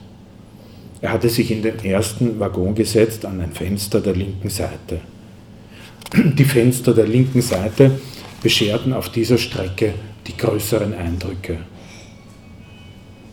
Er 1.00 1.12
hatte 1.12 1.28
sich 1.28 1.50
in 1.50 1.62
den 1.62 1.78
ersten 1.84 2.38
Waggon 2.38 2.74
gesetzt 2.74 3.24
an 3.24 3.40
ein 3.40 3.52
Fenster 3.52 4.00
der 4.00 4.14
linken 4.14 4.50
Seite. 4.50 5.00
Die 6.12 6.44
Fenster 6.44 6.94
der 6.94 7.06
linken 7.06 7.42
Seite 7.42 8.00
bescherten 8.42 8.92
auf 8.92 9.08
dieser 9.08 9.38
Strecke 9.38 9.94
die 10.26 10.36
größeren 10.36 10.94
Eindrücke. 10.94 11.58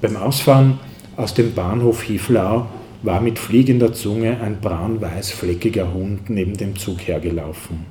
Beim 0.01 0.15
Ausfahren 0.18 0.80
aus 1.17 1.34
dem 1.34 1.53
Bahnhof 1.53 2.03
Hieflau 2.03 2.67
war 3.03 3.22
mit 3.22 3.39
fliegender 3.39 3.93
Zunge 3.93 4.41
ein 4.41 4.60
braun-weiß 4.60 5.31
fleckiger 5.31 5.93
Hund 5.93 6.29
neben 6.29 6.57
dem 6.57 6.75
Zug 6.75 7.07
hergelaufen. 7.07 7.86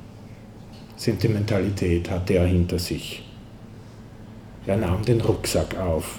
Sentimentalität 0.96 2.10
hatte 2.10 2.34
er 2.34 2.46
hinter 2.46 2.78
sich. 2.78 3.22
Er 4.66 4.76
nahm 4.76 5.04
den 5.04 5.20
Rucksack 5.20 5.78
auf. 5.78 6.18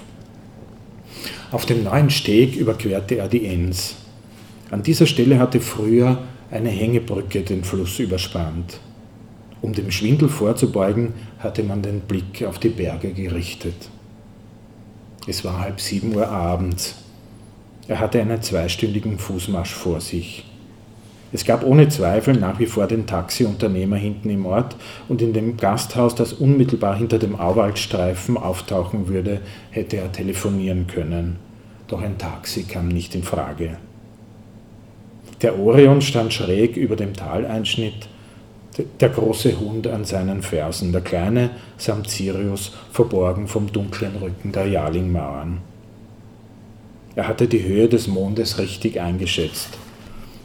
Auf 1.50 1.66
dem 1.66 1.84
neuen 1.84 2.10
Steg 2.10 2.56
überquerte 2.56 3.16
er 3.16 3.28
die 3.28 3.46
Enns. 3.46 3.96
An 4.70 4.82
dieser 4.82 5.06
Stelle 5.06 5.38
hatte 5.38 5.60
früher 5.60 6.18
eine 6.50 6.70
Hängebrücke 6.70 7.42
den 7.42 7.64
Fluss 7.64 7.98
überspannt. 7.98 8.80
Um 9.62 9.72
dem 9.72 9.90
Schwindel 9.90 10.28
vorzubeugen, 10.28 11.14
hatte 11.38 11.62
man 11.62 11.82
den 11.82 12.00
Blick 12.00 12.44
auf 12.44 12.58
die 12.58 12.68
Berge 12.68 13.12
gerichtet. 13.12 13.88
Es 15.28 15.44
war 15.44 15.60
halb 15.60 15.80
sieben 15.80 16.14
Uhr 16.14 16.28
abends. 16.28 16.94
Er 17.88 17.98
hatte 17.98 18.20
einen 18.20 18.42
zweistündigen 18.42 19.18
Fußmarsch 19.18 19.74
vor 19.74 20.00
sich. 20.00 20.44
Es 21.32 21.44
gab 21.44 21.64
ohne 21.64 21.88
Zweifel 21.88 22.34
nach 22.34 22.60
wie 22.60 22.66
vor 22.66 22.86
den 22.86 23.06
Taxiunternehmer 23.06 23.96
hinten 23.96 24.30
im 24.30 24.46
Ort 24.46 24.76
und 25.08 25.20
in 25.20 25.32
dem 25.32 25.56
Gasthaus, 25.56 26.14
das 26.14 26.32
unmittelbar 26.32 26.96
hinter 26.96 27.18
dem 27.18 27.34
Auwaldstreifen 27.34 28.36
auftauchen 28.36 29.08
würde, 29.08 29.40
hätte 29.70 29.96
er 29.96 30.12
telefonieren 30.12 30.86
können. 30.86 31.36
Doch 31.88 32.00
ein 32.00 32.18
Taxi 32.18 32.62
kam 32.62 32.88
nicht 32.88 33.14
in 33.16 33.24
Frage. 33.24 33.78
Der 35.42 35.58
Orion 35.58 36.00
stand 36.00 36.32
schräg 36.32 36.76
über 36.76 36.94
dem 36.94 37.14
Taleinschnitt, 37.14 38.08
der 38.78 39.08
große 39.08 39.58
Hund 39.58 39.86
an 39.86 40.04
seinen 40.04 40.42
Fersen, 40.42 40.92
der 40.92 41.00
kleine 41.00 41.50
samt 41.78 42.10
Sirius 42.10 42.72
verborgen 42.92 43.48
vom 43.48 43.72
dunklen 43.72 44.16
Rücken 44.16 44.52
der 44.52 44.66
Jarlingmauern. 44.66 45.58
Er 47.14 47.28
hatte 47.28 47.48
die 47.48 47.62
Höhe 47.62 47.88
des 47.88 48.06
Mondes 48.06 48.58
richtig 48.58 49.00
eingeschätzt. 49.00 49.78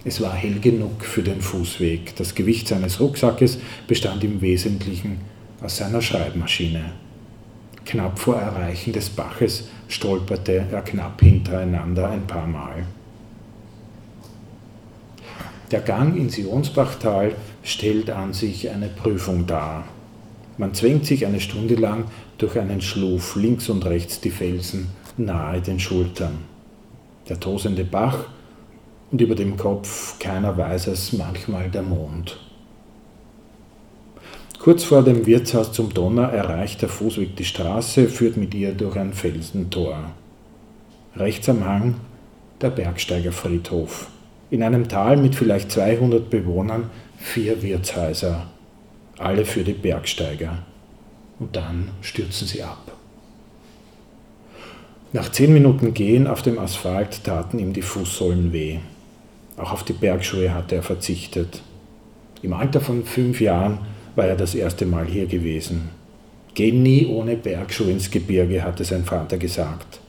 Es 0.03 0.21
war 0.21 0.33
hell 0.33 0.59
genug 0.59 1.03
für 1.03 1.21
den 1.21 1.41
Fußweg. 1.41 2.15
Das 2.15 2.33
Gewicht 2.33 2.67
seines 2.67 2.99
Rucksackes 2.99 3.59
bestand 3.87 4.23
im 4.23 4.41
Wesentlichen 4.41 5.19
aus 5.61 5.77
seiner 5.77 6.01
Schreibmaschine. 6.01 6.93
Knapp 7.85 8.17
vor 8.17 8.35
Erreichen 8.35 8.93
des 8.93 9.09
Baches 9.09 9.67
stolperte 9.89 10.65
er 10.71 10.81
knapp 10.81 11.21
hintereinander 11.21 12.09
ein 12.09 12.25
paar 12.25 12.47
Mal. 12.47 12.85
Der 15.71 15.81
Gang 15.81 16.17
ins 16.17 16.37
Jonsbachtal 16.37 17.33
stellt 17.63 18.09
an 18.09 18.33
sich 18.33 18.69
eine 18.69 18.87
Prüfung 18.87 19.47
dar. 19.47 19.85
Man 20.57 20.73
zwängt 20.73 21.05
sich 21.05 21.25
eine 21.25 21.39
Stunde 21.39 21.75
lang 21.75 22.05
durch 22.37 22.57
einen 22.57 22.81
Schluf 22.81 23.35
links 23.35 23.69
und 23.69 23.85
rechts 23.85 24.21
die 24.21 24.31
Felsen 24.31 24.89
nahe 25.17 25.61
den 25.61 25.79
Schultern. 25.79 26.39
Der 27.29 27.39
tosende 27.39 27.83
Bach 27.83 28.25
und 29.11 29.21
über 29.21 29.35
dem 29.35 29.57
Kopf, 29.57 30.17
keiner 30.19 30.57
weiß 30.57 30.87
es, 30.87 31.13
manchmal 31.13 31.69
der 31.69 31.83
Mond. 31.83 32.37
Kurz 34.59 34.83
vor 34.83 35.03
dem 35.03 35.25
Wirtshaus 35.25 35.71
zum 35.71 35.93
Donner 35.93 36.29
erreicht 36.29 36.81
der 36.81 36.89
Fußweg 36.89 37.35
die 37.35 37.45
Straße, 37.45 38.07
führt 38.07 38.37
mit 38.37 38.53
ihr 38.53 38.73
durch 38.73 38.95
ein 38.95 39.13
Felsentor. 39.13 40.11
Rechts 41.15 41.49
am 41.49 41.65
Hang 41.65 41.95
der 42.61 42.69
Bergsteigerfriedhof. 42.69 44.07
In 44.51 44.61
einem 44.61 44.87
Tal 44.87 45.17
mit 45.17 45.33
vielleicht 45.33 45.71
200 45.71 46.29
Bewohnern 46.29 46.91
vier 47.21 47.61
Wirtshäuser, 47.61 48.47
alle 49.17 49.45
für 49.45 49.63
die 49.63 49.73
Bergsteiger. 49.73 50.57
Und 51.39 51.55
dann 51.55 51.91
stürzen 52.01 52.47
sie 52.47 52.63
ab. 52.63 52.91
Nach 55.13 55.31
zehn 55.31 55.53
Minuten 55.53 55.93
Gehen 55.93 56.27
auf 56.27 56.41
dem 56.41 56.59
Asphalt 56.59 57.23
taten 57.23 57.59
ihm 57.59 57.73
die 57.73 57.81
Fußsohlen 57.81 58.51
weh. 58.51 58.79
Auch 59.57 59.71
auf 59.71 59.83
die 59.83 59.93
Bergschuhe 59.93 60.53
hatte 60.53 60.75
er 60.75 60.83
verzichtet. 60.83 61.61
Im 62.41 62.53
Alter 62.53 62.81
von 62.81 63.05
fünf 63.05 63.39
Jahren 63.39 63.79
war 64.15 64.25
er 64.25 64.35
das 64.35 64.55
erste 64.55 64.85
Mal 64.85 65.05
hier 65.05 65.27
gewesen. 65.27 65.89
Geh 66.53 66.71
nie 66.71 67.05
ohne 67.05 67.37
Bergschuhe 67.37 67.91
ins 67.91 68.09
Gebirge, 68.11 68.63
hatte 68.63 68.83
sein 68.83 69.05
Vater 69.05 69.37
gesagt. 69.37 69.99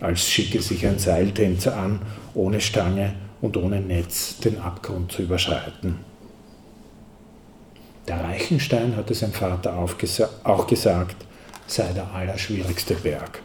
als 0.00 0.28
schicke 0.28 0.60
sich 0.60 0.84
ein 0.84 0.98
Seiltänzer 0.98 1.76
an, 1.76 2.00
ohne 2.34 2.60
Stange 2.60 3.14
und 3.40 3.56
ohne 3.56 3.80
Netz 3.80 4.38
den 4.38 4.58
Abgrund 4.58 5.12
zu 5.12 5.22
überschreiten. 5.22 6.11
Der 8.08 8.22
Reichenstein, 8.22 8.96
hatte 8.96 9.14
sein 9.14 9.32
Vater 9.32 9.76
auch 9.76 10.66
gesagt, 10.66 11.16
sei 11.66 11.92
der 11.92 12.12
allerschwierigste 12.12 12.94
Berg. 12.94 13.42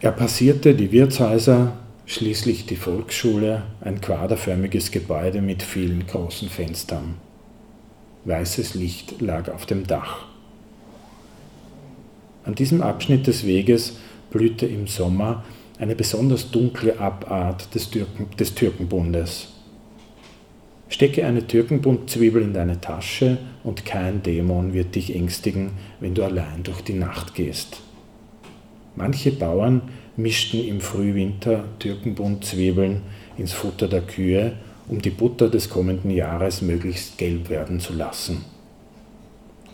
Er 0.00 0.12
passierte 0.12 0.74
die 0.74 0.92
Wirtshäuser, 0.92 1.72
schließlich 2.06 2.66
die 2.66 2.76
Volksschule, 2.76 3.62
ein 3.80 4.00
quaderförmiges 4.00 4.90
Gebäude 4.90 5.40
mit 5.42 5.62
vielen 5.62 6.06
großen 6.06 6.48
Fenstern. 6.48 7.16
Weißes 8.24 8.74
Licht 8.74 9.20
lag 9.20 9.48
auf 9.48 9.66
dem 9.66 9.86
Dach. 9.86 10.26
An 12.44 12.54
diesem 12.54 12.80
Abschnitt 12.80 13.26
des 13.26 13.44
Weges 13.44 13.96
blühte 14.30 14.66
im 14.66 14.86
Sommer 14.86 15.44
eine 15.78 15.96
besonders 15.96 16.50
dunkle 16.50 16.98
Abart 16.98 17.74
des, 17.74 17.90
Türken, 17.90 18.28
des 18.38 18.54
Türkenbundes. 18.54 19.48
Stecke 20.88 21.26
eine 21.26 21.46
Türkenbundzwiebel 21.46 22.42
in 22.42 22.54
deine 22.54 22.80
Tasche 22.80 23.38
und 23.62 23.84
kein 23.84 24.22
Dämon 24.22 24.72
wird 24.72 24.94
dich 24.94 25.14
ängstigen, 25.14 25.72
wenn 26.00 26.14
du 26.14 26.24
allein 26.24 26.62
durch 26.62 26.80
die 26.80 26.94
Nacht 26.94 27.34
gehst. 27.34 27.82
Manche 28.96 29.30
Bauern 29.32 29.82
mischten 30.16 30.66
im 30.66 30.80
Frühwinter 30.80 31.64
Türkenbundzwiebeln 31.78 33.02
ins 33.36 33.52
Futter 33.52 33.86
der 33.86 34.00
Kühe, 34.00 34.52
um 34.88 35.02
die 35.02 35.10
Butter 35.10 35.48
des 35.48 35.68
kommenden 35.68 36.10
Jahres 36.10 36.62
möglichst 36.62 37.18
gelb 37.18 37.50
werden 37.50 37.78
zu 37.80 37.92
lassen. 37.92 38.44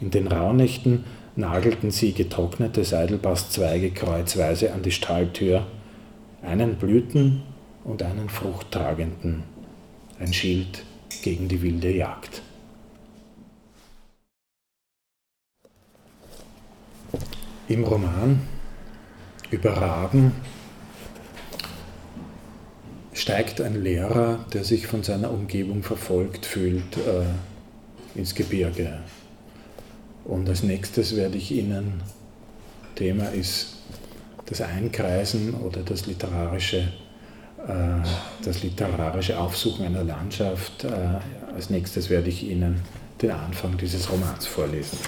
In 0.01 0.11
den 0.11 0.27
Rauhnächten 0.27 1.05
nagelten 1.37 1.93
sie 1.93 2.13
getrocknete 2.13 2.85
Seidelbastzweige 2.85 3.93
kreuzweise 3.93 4.73
an 4.73 4.83
die 4.83 4.91
Stalltür, 4.91 5.67
einen 6.43 6.75
Blüten 6.75 7.43
und 7.85 8.03
einen 8.03 8.29
fruchttragenden, 8.29 9.45
ein 10.19 10.33
Schild 10.33 10.85
gegen 11.23 11.49
die 11.49 11.63
wilde 11.63 11.91
Jagd. 11.93 12.43
Im 17.69 17.85
Roman 17.85 18.41
Überragen 19.51 20.33
steigt 23.13 23.61
ein 23.61 23.83
Lehrer, 23.83 24.45
der 24.53 24.65
sich 24.65 24.87
von 24.87 25.03
seiner 25.03 25.31
Umgebung 25.31 25.83
verfolgt 25.83 26.45
fühlt, 26.45 26.97
äh, 26.99 28.19
ins 28.19 28.35
Gebirge. 28.35 29.01
Und 30.25 30.49
als 30.49 30.63
nächstes 30.63 31.17
werde 31.17 31.39
ich 31.39 31.51
Ihnen, 31.53 32.03
Thema 32.97 33.29
ist 33.29 33.79
das 34.47 34.61
Einkreisen 34.61 35.55
oder 35.55 35.83
das 35.83 36.07
literarische, 36.07 36.93
das 38.43 38.63
literarische 38.63 39.39
Aufsuchen 39.39 39.87
einer 39.87 40.05
Landschaft. 40.05 40.85
Äh, 40.85 40.91
als 41.55 41.71
nächstes 41.71 42.11
werde 42.11 42.29
ich 42.29 42.43
Ihnen 42.43 42.83
den 43.23 43.31
Anfang 43.31 43.77
dieses 43.79 44.11
Romans 44.11 44.47
vorlesen. 44.47 44.99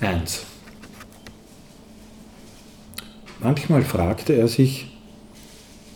Eins. 0.00 0.44
Manchmal 3.38 3.82
fragte 3.82 4.32
er 4.32 4.48
sich, 4.48 4.96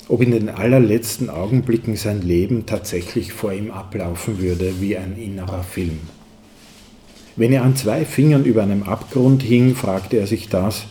ob 0.08 0.22
in 0.22 0.30
den 0.30 0.48
allerletzten 0.48 1.30
Augenblicken 1.30 1.96
sein 1.96 2.22
Leben 2.22 2.66
tatsächlich 2.66 3.32
vor 3.32 3.52
ihm 3.52 3.72
ablaufen 3.72 4.38
würde 4.38 4.80
wie 4.80 4.96
ein 4.96 5.16
innerer 5.16 5.64
Film. 5.64 5.98
Wenn 7.36 7.52
er 7.52 7.64
an 7.64 7.76
zwei 7.76 8.06
Fingern 8.06 8.44
über 8.44 8.62
einem 8.62 8.82
Abgrund 8.82 9.42
hing, 9.42 9.74
fragte 9.74 10.16
er 10.16 10.26
sich 10.26 10.48
das, 10.48 10.86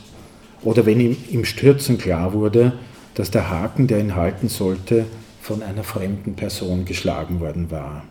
oder 0.61 0.85
wenn 0.85 0.99
ihm 0.99 1.17
im 1.31 1.43
Stürzen 1.43 1.97
klar 1.97 2.33
wurde, 2.33 2.73
dass 3.15 3.31
der 3.31 3.49
Haken, 3.49 3.87
der 3.87 3.99
ihn 3.99 4.15
halten 4.15 4.47
sollte, 4.47 5.05
von 5.41 5.63
einer 5.63 5.83
fremden 5.83 6.35
Person 6.35 6.85
geschlagen 6.85 7.39
worden 7.39 7.71
war. 7.71 8.03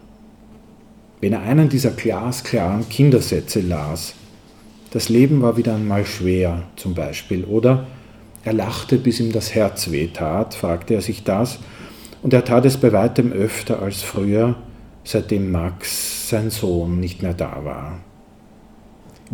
Wenn 1.21 1.33
er 1.33 1.43
einen 1.43 1.69
dieser 1.69 1.91
glasklaren 1.91 2.89
Kindersätze 2.89 3.61
las, 3.61 4.15
das 4.91 5.09
Leben 5.09 5.41
war 5.41 5.57
wieder 5.57 5.77
einmal 5.77 6.05
schwer 6.05 6.65
zum 6.75 6.95
Beispiel, 6.95 7.45
oder 7.45 7.87
er 8.45 8.53
lachte, 8.53 8.99
bis 8.99 9.21
ihm 9.21 9.33
das 9.33 9.55
Herz 9.55 9.91
wehtat, 9.91 10.55
fragte 10.55 10.95
er 10.95 11.03
sich 11.03 11.23
das, 11.23 11.61
und 12.23 12.33
er 12.33 12.45
tat 12.45 12.65
es 12.65 12.79
bei 12.79 12.93
weitem 12.93 13.33
öfter 13.33 13.81
als 13.81 14.03
früher, 14.03 14.57
seitdem 15.05 15.53
Max, 15.53 16.29
sein 16.29 16.51
Sohn, 16.51 16.99
nicht 16.99 17.23
mehr 17.23 17.35
da 17.35 17.65
war. 17.65 18.01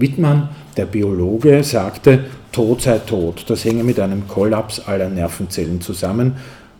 Wittmann, 0.00 0.48
der 0.76 0.86
Biologe, 0.86 1.62
sagte, 1.62 2.24
Tod 2.52 2.82
sei 2.82 2.98
tot, 2.98 3.44
das 3.48 3.64
hänge 3.64 3.84
mit 3.84 4.00
einem 4.00 4.26
Kollaps 4.26 4.80
aller 4.80 5.08
Nervenzellen 5.08 5.80
zusammen 5.80 6.36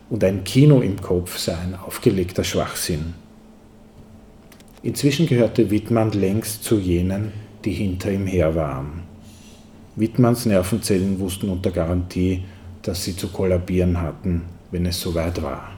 und 0.09 0.23
ein 0.23 0.43
Kino 0.43 0.81
im 0.81 0.99
Kopf 0.99 1.37
sei 1.37 1.55
ein 1.55 1.75
aufgelegter 1.75 2.43
Schwachsinn. 2.43 3.13
Inzwischen 4.83 5.27
gehörte 5.27 5.69
Wittmann 5.69 6.11
längst 6.11 6.63
zu 6.63 6.77
jenen, 6.77 7.31
die 7.63 7.71
hinter 7.71 8.11
ihm 8.11 8.27
her 8.27 8.55
waren. 8.55 9.03
Wittmanns 9.95 10.45
Nervenzellen 10.45 11.19
wussten 11.19 11.49
unter 11.49 11.71
Garantie, 11.71 12.43
dass 12.81 13.03
sie 13.03 13.15
zu 13.15 13.27
kollabieren 13.27 14.01
hatten, 14.01 14.43
wenn 14.71 14.85
es 14.85 14.99
soweit 14.99 15.41
war. 15.41 15.71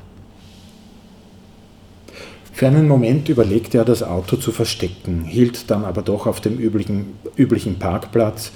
Für 2.53 2.67
einen 2.67 2.87
Moment 2.87 3.29
überlegte 3.29 3.79
er, 3.79 3.85
das 3.85 4.03
Auto 4.03 4.35
zu 4.37 4.51
verstecken, 4.51 5.23
hielt 5.23 5.71
dann 5.71 5.83
aber 5.83 6.03
doch 6.03 6.27
auf 6.27 6.39
dem 6.39 6.59
üblichen, 6.59 7.17
üblichen 7.35 7.79
Parkplatz 7.79 8.51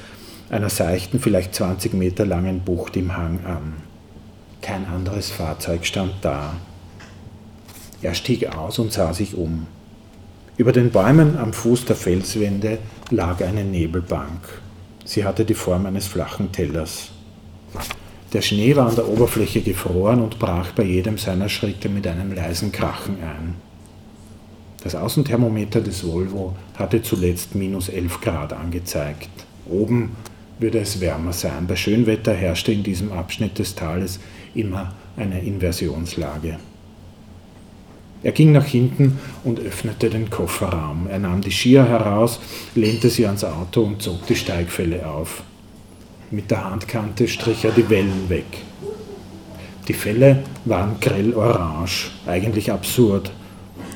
einer 0.52 0.70
seichten, 0.70 1.20
vielleicht 1.20 1.56
20 1.56 1.94
Meter 1.96 2.26
langen 2.26 2.62
Bucht 2.62 2.96
im 2.96 3.18
Hang 3.18 3.44
an. 3.44 3.74
Kein 4.62 4.86
anderes 4.86 5.32
Fahrzeug 5.32 5.86
stand 5.86 6.14
da. 6.22 6.54
Er 8.04 8.14
stieg 8.14 8.56
aus 8.56 8.78
und 8.78 8.94
sah 8.94 9.14
sich 9.16 9.36
um. 9.36 9.66
Über 10.58 10.72
den 10.72 10.92
Bäumen 10.92 11.36
am 11.36 11.52
Fuß 11.52 11.86
der 11.86 11.96
Felswände 11.96 12.78
lag 13.10 13.42
eine 13.42 13.64
Nebelbank. 13.64 14.62
Sie 15.06 15.26
hatte 15.26 15.44
die 15.44 15.56
Form 15.56 15.88
eines 15.88 16.06
flachen 16.06 16.52
Tellers. 16.52 17.10
Der 18.32 18.42
Schnee 18.42 18.76
war 18.76 18.90
an 18.90 18.96
der 18.96 19.08
Oberfläche 19.08 19.62
gefroren 19.62 20.22
und 20.22 20.38
brach 20.38 20.72
bei 20.72 20.84
jedem 20.84 21.18
seiner 21.18 21.50
Schritte 21.50 21.90
mit 21.90 22.06
einem 22.06 22.34
leisen 22.34 22.72
Krachen 22.72 23.16
ein. 23.24 23.67
Das 24.88 24.96
Außenthermometer 24.96 25.82
des 25.82 26.08
Volvo 26.08 26.56
hatte 26.76 27.02
zuletzt 27.02 27.56
minus 27.56 27.90
11 27.90 28.22
Grad 28.22 28.54
angezeigt. 28.54 29.28
Oben 29.70 30.16
würde 30.60 30.80
es 30.80 31.02
wärmer 31.02 31.34
sein. 31.34 31.68
Bei 31.68 31.76
Schönwetter 31.76 32.34
herrschte 32.34 32.72
in 32.72 32.84
diesem 32.84 33.12
Abschnitt 33.12 33.60
des 33.60 33.76
Tales 33.76 34.22
immer 34.56 34.94
eine 35.18 35.42
Inversionslage. 35.42 36.58
Er 38.24 38.32
ging 38.32 38.54
nach 38.54 38.64
hinten 38.64 39.20
und 39.44 39.60
öffnete 39.60 40.10
den 40.10 40.30
Kofferraum. 40.30 41.08
Er 41.10 41.20
nahm 41.20 41.42
die 41.42 41.52
Skier 41.52 41.84
heraus, 41.84 42.40
lehnte 42.74 43.10
sie 43.10 43.26
ans 43.26 43.44
Auto 43.44 43.82
und 43.82 44.02
zog 44.02 44.26
die 44.28 44.38
Steigfälle 44.38 45.06
auf. 45.06 45.44
Mit 46.32 46.50
der 46.50 46.64
Handkante 46.64 47.28
strich 47.28 47.66
er 47.66 47.72
die 47.72 47.90
Wellen 47.90 48.30
weg. 48.30 48.46
Die 49.90 49.94
Fälle 49.94 50.44
waren 50.64 50.98
grell 51.02 51.34
orange, 51.34 52.10
eigentlich 52.26 52.72
absurd. 52.72 53.34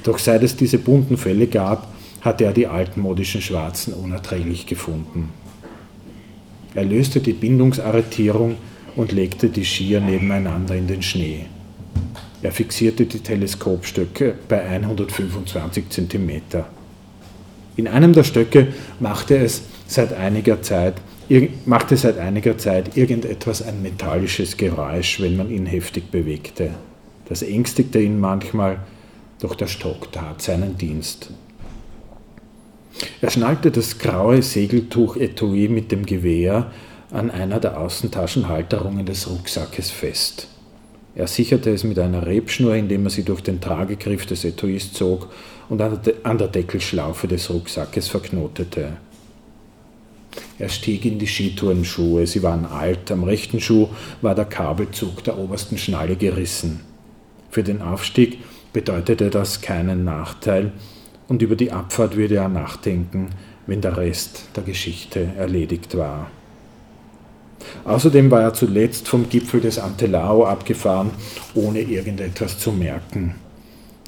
Doch 0.04 0.18
seit 0.18 0.44
es 0.44 0.56
diese 0.56 0.78
bunten 0.78 1.18
Fälle 1.18 1.48
gab, 1.48 1.88
hatte 2.22 2.46
er 2.46 2.54
die 2.54 2.68
altmodischen 2.68 3.42
schwarzen 3.42 3.94
unerträglich 3.94 4.66
gefunden. 4.66 5.30
Er 6.74 6.86
löste 6.86 7.20
die 7.20 7.34
Bindungsarretierung 7.34 8.56
und 8.96 9.12
legte 9.12 9.50
die 9.50 9.66
Skier 9.66 10.00
nebeneinander 10.00 10.76
in 10.76 10.88
den 10.88 11.02
Schnee. 11.02 11.46
Er 12.42 12.52
fixierte 12.52 13.06
die 13.06 13.20
Teleskopstöcke 13.20 14.36
bei 14.48 14.62
125 14.64 15.90
cm. 15.90 16.42
In 17.78 17.88
einem 17.88 18.14
der 18.14 18.24
Stöcke 18.24 18.70
machte 19.00 19.38
es 19.38 19.64
seit 19.88 20.14
einiger 20.14 20.62
Zeit, 20.62 20.96
machte 21.66 21.98
seit 21.98 22.18
einiger 22.18 22.58
Zeit 22.58 22.98
irgendetwas 22.98 23.62
ein 23.62 23.82
metallisches 23.82 24.58
Geräusch, 24.58 25.20
wenn 25.22 25.38
man 25.38 25.52
ihn 25.52 25.66
heftig 25.66 26.10
bewegte. 26.12 26.72
Das 27.30 27.44
ängstigte 27.44 28.00
ihn 28.00 28.20
manchmal, 28.20 28.80
doch 29.42 29.56
der 29.56 29.68
Stock 29.68 30.12
tat 30.12 30.42
seinen 30.42 30.78
Dienst. 30.78 31.30
Er 33.22 33.30
schnallte 33.30 33.72
das 33.72 33.98
graue 33.98 34.42
Segeltuch-Etui 34.42 35.68
mit 35.68 35.92
dem 35.92 36.06
Gewehr 36.06 36.72
an 37.12 37.30
einer 37.30 37.60
der 37.60 37.80
Außentaschenhalterungen 37.80 39.06
des 39.06 39.30
Rucksackes 39.30 39.90
fest. 39.90 40.48
Er 41.14 41.28
sicherte 41.28 41.72
es 41.72 41.84
mit 41.84 42.00
einer 42.00 42.26
Rebschnur, 42.26 42.76
indem 42.76 43.06
er 43.06 43.10
sie 43.10 43.24
durch 43.24 43.42
den 43.42 43.60
Tragegriff 43.60 44.26
des 44.26 44.46
Etuis 44.46 44.94
zog 44.94 45.30
und 45.68 45.82
an 45.82 46.38
der 46.38 46.48
Deckelschlaufe 46.48 47.28
des 47.28 47.50
Rucksackes 47.50 48.08
verknotete. 48.08 48.98
Er 50.58 50.70
stieg 50.70 51.04
in 51.06 51.20
die 51.20 51.28
Skitourenschuhe. 51.28 52.26
Sie 52.28 52.44
waren 52.44 52.66
alt. 52.66 53.12
Am 53.12 53.24
rechten 53.24 53.60
Schuh 53.60 53.90
war 54.22 54.36
der 54.36 54.46
Kabelzug 54.46 55.24
der 55.24 55.38
obersten 55.38 55.78
Schnalle 55.78 56.16
gerissen. 56.16 56.82
Für 57.50 57.64
den 57.64 57.82
Aufstieg 57.82 58.38
bedeutete 58.74 59.30
das 59.30 59.62
keinen 59.62 60.04
Nachteil 60.04 60.72
und 61.28 61.42
über 61.42 61.56
die 61.56 61.72
Abfahrt 61.72 62.16
würde 62.16 62.36
er 62.36 62.50
nachdenken, 62.50 63.30
wenn 63.68 63.82
der 63.82 63.98
Rest 63.98 64.46
der 64.56 64.64
Geschichte 64.64 65.30
erledigt 65.38 65.98
war. 65.98 66.30
Außerdem 67.86 68.32
war 68.32 68.42
er 68.42 68.54
zuletzt 68.54 69.08
vom 69.08 69.30
Gipfel 69.30 69.62
des 69.62 69.80
Antelao 69.80 70.46
abgefahren, 70.46 71.12
ohne 71.54 71.82
irgendetwas 71.82 72.60
zu 72.60 72.72
merken. 72.72 73.36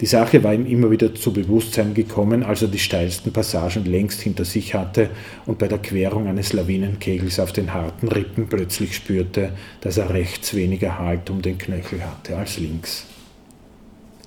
Die 0.01 0.07
Sache 0.07 0.43
war 0.43 0.53
ihm 0.53 0.65
immer 0.65 0.89
wieder 0.89 1.13
zu 1.13 1.31
Bewusstsein 1.31 1.93
gekommen, 1.93 2.43
als 2.43 2.63
er 2.63 2.67
die 2.67 2.79
steilsten 2.79 3.31
Passagen 3.31 3.85
längst 3.85 4.21
hinter 4.21 4.43
sich 4.43 4.73
hatte 4.73 5.09
und 5.45 5.59
bei 5.59 5.67
der 5.67 5.77
Querung 5.77 6.27
eines 6.27 6.51
Lawinenkegels 6.51 7.39
auf 7.39 7.53
den 7.53 7.73
harten 7.73 8.07
Rippen 8.07 8.47
plötzlich 8.47 8.95
spürte, 8.95 9.51
dass 9.81 9.97
er 9.97 10.09
rechts 10.09 10.55
weniger 10.55 10.97
Halt 10.97 11.29
um 11.29 11.41
den 11.41 11.57
Knöchel 11.57 12.03
hatte 12.03 12.35
als 12.35 12.57
links. 12.57 13.05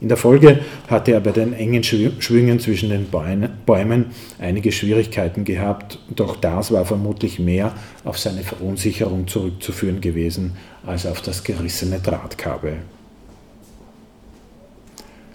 In 0.00 0.08
der 0.08 0.18
Folge 0.18 0.60
hatte 0.88 1.12
er 1.12 1.20
bei 1.20 1.32
den 1.32 1.54
engen 1.54 1.82
Schwüngen 1.82 2.60
zwischen 2.60 2.90
den 2.90 3.06
Bäumen 3.06 4.06
einige 4.38 4.70
Schwierigkeiten 4.70 5.44
gehabt, 5.44 5.98
doch 6.14 6.36
das 6.36 6.70
war 6.70 6.84
vermutlich 6.84 7.38
mehr 7.38 7.72
auf 8.04 8.18
seine 8.18 8.42
Verunsicherung 8.42 9.26
zurückzuführen 9.26 10.02
gewesen 10.02 10.52
als 10.84 11.06
auf 11.06 11.22
das 11.22 11.44
gerissene 11.44 11.98
Drahtkabel. 11.98 12.76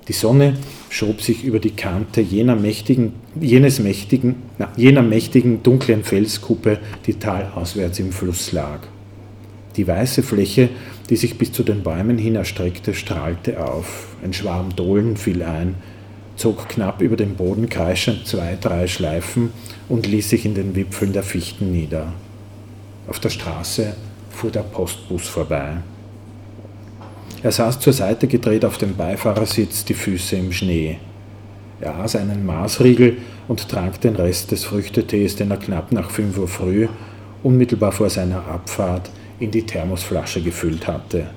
Die 0.08 0.13
Sonne 0.13 0.58
schob 0.89 1.21
sich 1.21 1.43
über 1.43 1.60
die 1.60 1.71
Kante 1.71 2.21
jener 2.21 2.56
mächtigen, 2.56 3.13
jenes 3.39 3.80
mächtigen, 3.80 4.36
na, 4.60 4.71
jener 4.76 5.02
mächtigen 5.02 5.63
dunklen 5.63 6.04
Felskuppe, 6.04 6.80
die 7.08 7.15
talauswärts 7.15 8.00
im 8.00 8.12
Fluss 8.12 8.52
lag. 8.52 8.82
Die 9.78 9.88
weiße 9.88 10.21
Fläche, 10.21 10.69
die 11.12 11.17
sich 11.17 11.38
bis 11.38 11.52
zu 11.52 11.63
den 11.63 11.84
Bäumen 11.84 12.17
hin 12.17 12.36
erstreckte, 12.36 12.93
strahlte 12.93 13.62
auf. 13.62 14.15
Ein 14.24 14.32
Schwarm 14.32 14.74
Dohlen 14.78 15.17
fiel 15.17 15.43
ein, 15.43 15.76
zog 16.38 16.69
knapp 16.69 17.02
über 17.02 17.17
den 17.17 17.36
Boden 17.36 17.67
kreischend 17.67 18.26
zwei, 18.26 18.58
drei 18.60 18.88
Schleifen 18.88 19.52
und 19.89 20.08
ließ 20.08 20.30
sich 20.30 20.45
in 20.45 20.56
den 20.56 20.74
Wipfeln 20.74 21.12
der 21.12 21.24
Fichten 21.24 21.74
nieder. 21.74 22.13
Auf 23.10 23.19
der 23.19 23.28
Straße 23.28 23.93
fuhr 24.30 24.52
der 24.52 24.62
Postbus 24.62 25.28
vorbei. 25.28 25.80
Er 27.43 27.52
saß 27.52 27.82
zur 27.82 27.91
Seite 27.91 28.28
gedreht 28.28 28.63
auf 28.63 28.78
dem 28.78 28.95
Beifahrersitz, 28.95 29.84
die 29.84 29.95
Füße 29.95 30.38
im 30.38 30.54
Schnee. 30.54 30.97
Er 31.82 31.97
aß 31.97 32.15
einen 32.15 32.45
Maßriegel 32.45 33.17
und 33.50 33.67
trank 33.67 34.00
den 34.00 34.15
Rest 34.15 34.52
des 34.52 34.63
Früchtetees, 34.63 35.36
den 35.36 35.52
er 35.52 35.58
knapp 35.58 35.91
nach 35.91 36.10
5 36.10 36.38
Uhr 36.38 36.47
früh, 36.47 36.88
unmittelbar 37.43 37.91
vor 37.91 38.10
seiner 38.10 38.47
Abfahrt, 38.47 39.12
in 39.41 39.51
die 39.51 39.63
Thermosflasche 39.65 40.41
gefüllt 40.41 40.88
hatte. 40.88 41.32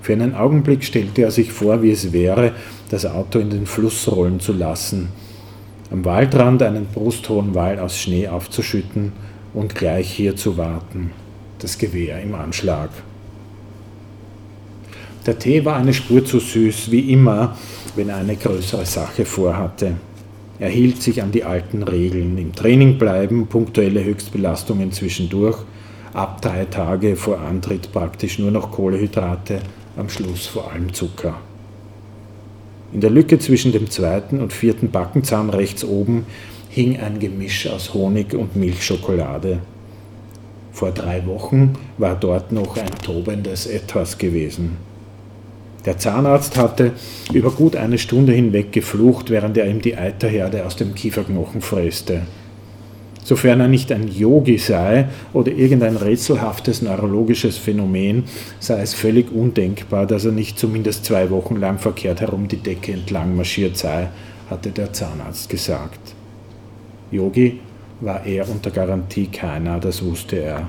Für 0.00 0.14
einen 0.14 0.34
Augenblick 0.34 0.82
stellte 0.82 1.22
er 1.22 1.30
sich 1.30 1.52
vor, 1.52 1.82
wie 1.82 1.90
es 1.90 2.12
wäre, 2.12 2.52
das 2.88 3.04
Auto 3.04 3.38
in 3.38 3.50
den 3.50 3.66
Fluss 3.66 4.10
rollen 4.10 4.40
zu 4.40 4.54
lassen, 4.54 5.10
am 5.90 6.04
Waldrand 6.04 6.62
einen 6.62 6.86
brusthohen 6.86 7.54
Wall 7.54 7.78
aus 7.78 7.98
Schnee 7.98 8.28
aufzuschütten 8.28 9.12
und 9.52 9.74
gleich 9.74 10.10
hier 10.10 10.36
zu 10.36 10.56
warten, 10.56 11.12
das 11.58 11.76
Gewehr 11.76 12.22
im 12.22 12.34
Anschlag. 12.34 12.90
Der 15.26 15.38
Tee 15.38 15.64
war 15.64 15.76
eine 15.76 15.92
Spur 15.92 16.24
zu 16.24 16.40
süß, 16.40 16.90
wie 16.90 17.12
immer, 17.12 17.56
wenn 17.96 18.08
er 18.08 18.16
eine 18.16 18.36
größere 18.36 18.86
Sache 18.86 19.26
vorhatte. 19.26 19.96
Er 20.58 20.70
hielt 20.70 21.02
sich 21.02 21.22
an 21.22 21.32
die 21.32 21.44
alten 21.44 21.82
Regeln. 21.82 22.38
Im 22.38 22.54
Training 22.54 22.98
bleiben, 22.98 23.46
punktuelle 23.46 24.02
Höchstbelastungen 24.02 24.90
zwischendurch, 24.90 25.58
ab 26.12 26.42
drei 26.42 26.64
Tage 26.64 27.16
vor 27.16 27.38
Antritt 27.38 27.92
praktisch 27.92 28.38
nur 28.38 28.50
noch 28.50 28.70
Kohlehydrate, 28.70 29.60
am 29.96 30.08
Schluss 30.08 30.46
vor 30.46 30.70
allem 30.72 30.92
Zucker. 30.92 31.34
In 32.92 33.00
der 33.00 33.10
Lücke 33.10 33.38
zwischen 33.38 33.72
dem 33.72 33.90
zweiten 33.90 34.40
und 34.40 34.52
vierten 34.52 34.90
Backenzahn 34.90 35.50
rechts 35.50 35.84
oben 35.84 36.26
hing 36.70 36.98
ein 36.98 37.18
Gemisch 37.18 37.66
aus 37.66 37.92
Honig 37.92 38.34
und 38.34 38.56
Milchschokolade. 38.56 39.58
Vor 40.72 40.92
drei 40.92 41.26
Wochen 41.26 41.74
war 41.98 42.14
dort 42.14 42.52
noch 42.52 42.76
ein 42.76 42.90
tobendes 43.02 43.66
Etwas 43.66 44.16
gewesen. 44.16 44.76
Der 45.84 45.98
Zahnarzt 45.98 46.56
hatte 46.56 46.92
über 47.32 47.50
gut 47.50 47.76
eine 47.76 47.98
Stunde 47.98 48.32
hinweg 48.32 48.72
geflucht, 48.72 49.30
während 49.30 49.56
er 49.56 49.66
ihm 49.66 49.80
die 49.80 49.96
Eiterherde 49.96 50.66
aus 50.66 50.76
dem 50.76 50.94
Kieferknochen 50.94 51.60
fräste. 51.60 52.22
Sofern 53.24 53.60
er 53.60 53.68
nicht 53.68 53.92
ein 53.92 54.08
Yogi 54.08 54.58
sei 54.58 55.08
oder 55.32 55.52
irgendein 55.52 55.96
rätselhaftes 55.96 56.82
neurologisches 56.82 57.58
Phänomen, 57.58 58.24
sei 58.58 58.80
es 58.80 58.94
völlig 58.94 59.30
undenkbar, 59.30 60.06
dass 60.06 60.24
er 60.24 60.32
nicht 60.32 60.58
zumindest 60.58 61.04
zwei 61.04 61.28
Wochen 61.30 61.56
lang 61.56 61.78
verkehrt 61.78 62.20
herum 62.20 62.48
die 62.48 62.56
Decke 62.56 62.92
entlang 62.92 63.36
marschiert 63.36 63.76
sei, 63.76 64.08
hatte 64.48 64.70
der 64.70 64.92
Zahnarzt 64.92 65.48
gesagt. 65.48 66.14
Yogi 67.10 67.60
war 68.00 68.24
er 68.24 68.48
unter 68.48 68.70
Garantie 68.70 69.26
keiner, 69.26 69.78
das 69.78 70.04
wusste 70.04 70.36
er. 70.36 70.68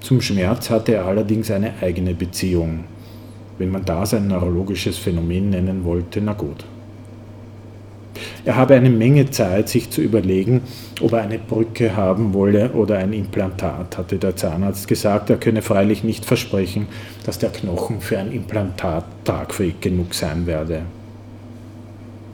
Zum 0.00 0.20
Schmerz 0.20 0.70
hatte 0.70 0.94
er 0.94 1.06
allerdings 1.06 1.50
eine 1.50 1.72
eigene 1.80 2.14
Beziehung. 2.14 2.84
Wenn 3.58 3.70
man 3.70 3.84
das 3.84 4.14
ein 4.14 4.26
neurologisches 4.26 4.98
Phänomen 4.98 5.50
nennen 5.50 5.84
wollte, 5.84 6.20
na 6.20 6.32
gut. 6.32 6.64
Er 8.44 8.56
habe 8.56 8.74
eine 8.74 8.90
Menge 8.90 9.30
Zeit, 9.30 9.68
sich 9.68 9.90
zu 9.90 10.00
überlegen, 10.00 10.62
ob 11.00 11.12
er 11.12 11.22
eine 11.22 11.38
Brücke 11.38 11.96
haben 11.96 12.34
wolle 12.34 12.70
oder 12.72 12.98
ein 12.98 13.12
Implantat, 13.12 13.98
hatte 13.98 14.18
der 14.18 14.36
Zahnarzt 14.36 14.88
gesagt. 14.88 15.30
Er 15.30 15.36
könne 15.36 15.62
freilich 15.62 16.04
nicht 16.04 16.24
versprechen, 16.24 16.86
dass 17.24 17.38
der 17.38 17.50
Knochen 17.50 18.00
für 18.00 18.18
ein 18.18 18.32
Implantat 18.32 19.04
tragfähig 19.24 19.80
genug 19.80 20.14
sein 20.14 20.46
werde. 20.46 20.82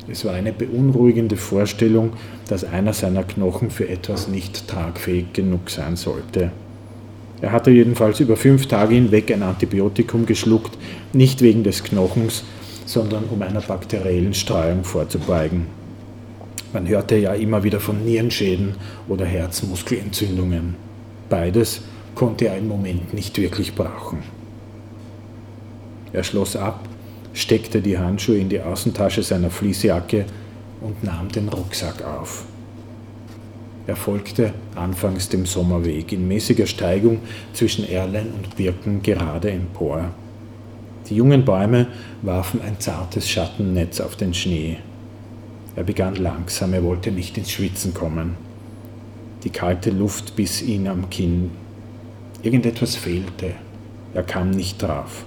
Es 0.09 0.25
war 0.25 0.35
eine 0.35 0.53
beunruhigende 0.53 1.37
Vorstellung, 1.37 2.15
dass 2.49 2.65
einer 2.65 2.93
seiner 2.93 3.23
Knochen 3.23 3.71
für 3.71 3.89
etwas 3.89 4.27
nicht 4.27 4.67
tragfähig 4.67 5.33
genug 5.33 5.71
sein 5.71 5.97
sollte. 5.97 6.51
Er 7.41 7.53
hatte 7.53 7.71
jedenfalls 7.71 8.21
über 8.21 8.37
fünf 8.37 8.67
Tage 8.67 8.95
hinweg 8.95 9.33
ein 9.33 9.43
Antibiotikum 9.43 10.27
geschluckt, 10.27 10.77
nicht 11.13 11.41
wegen 11.41 11.65
des 11.65 11.85
Knochens, 11.85 12.45
sondern 12.91 13.25
um 13.31 13.41
einer 13.41 13.61
bakteriellen 13.61 14.35
Streuung 14.35 14.83
vorzubeugen. 14.83 15.67
Man 16.73 16.89
hörte 16.89 17.17
ja 17.17 17.35
immer 17.35 17.63
wieder 17.63 17.79
von 17.79 18.05
Nierenschäden 18.05 18.75
oder 19.09 19.25
Herzmuskelentzündungen. 19.25 20.75
Beides 21.29 21.83
konnte 22.17 22.49
er 22.49 22.59
im 22.59 22.67
Moment 22.67 23.15
nicht 23.15 23.39
wirklich 23.39 23.77
brauchen. 23.77 24.19
Er 26.13 26.25
schloss 26.25 26.57
ab, 26.57 26.81
steckte 27.33 27.81
die 27.81 27.97
Handschuhe 27.97 28.39
in 28.39 28.49
die 28.49 28.61
Außentasche 28.61 29.23
seiner 29.23 29.51
Fließjacke 29.51 30.25
und 30.81 31.05
nahm 31.05 31.29
den 31.29 31.49
Rucksack 31.49 32.03
auf. 32.05 32.45
Er 33.87 33.95
folgte 33.95 34.53
anfangs 34.75 35.29
dem 35.29 35.47
Sommerweg 35.47 36.11
in 36.13 36.27
mäßiger 36.27 36.67
Steigung 36.67 37.21
zwischen 37.53 37.89
Erlen 37.89 38.33
und 38.33 38.57
Birken 38.57 39.01
gerade 39.01 39.53
empor. 39.53 40.11
Die 41.11 41.17
jungen 41.17 41.45
Bäume 41.45 41.89
warfen 42.23 42.61
ein 42.63 42.79
zartes 42.79 43.29
Schattennetz 43.29 44.01
auf 44.01 44.15
den 44.15 44.33
Schnee. 44.33 44.79
Er 45.75 45.83
begann 45.83 46.15
langsam, 46.15 46.73
er 46.73 46.85
wollte 46.85 47.11
nicht 47.11 47.37
ins 47.37 47.51
Schwitzen 47.51 47.93
kommen. 47.93 48.37
Die 49.43 49.51
kalte 49.51 49.91
Luft 49.91 50.37
biss 50.37 50.63
ihn 50.63 50.87
am 50.87 51.11
Kinn. 51.11 51.51
Irgendetwas 52.43 52.95
fehlte. 52.95 53.55
Er 54.15 54.23
kam 54.23 54.51
nicht 54.51 54.81
drauf. 54.81 55.25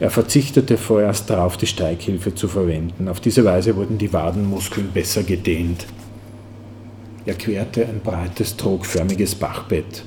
Er 0.00 0.10
verzichtete 0.10 0.78
vorerst 0.78 1.30
darauf, 1.30 1.56
die 1.56 1.66
Steighilfe 1.66 2.34
zu 2.34 2.48
verwenden. 2.48 3.08
Auf 3.08 3.20
diese 3.20 3.44
Weise 3.44 3.76
wurden 3.76 3.98
die 3.98 4.12
Wadenmuskeln 4.12 4.90
besser 4.92 5.22
gedehnt. 5.22 5.86
Er 7.26 7.34
querte 7.34 7.86
ein 7.86 8.00
breites, 8.00 8.56
trogförmiges 8.56 9.36
Bachbett. 9.36 10.04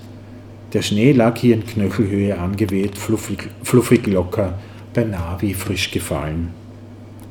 Der 0.73 0.81
Schnee 0.81 1.13
lag 1.13 1.37
hier 1.37 1.55
in 1.55 1.65
Knöchelhöhe 1.65 2.37
angeweht, 2.37 2.97
fluffig, 2.97 3.49
fluffig 3.63 4.05
locker, 4.07 4.59
beinahe 4.93 5.41
wie 5.41 5.53
frisch 5.53 5.91
gefallen. 5.91 6.49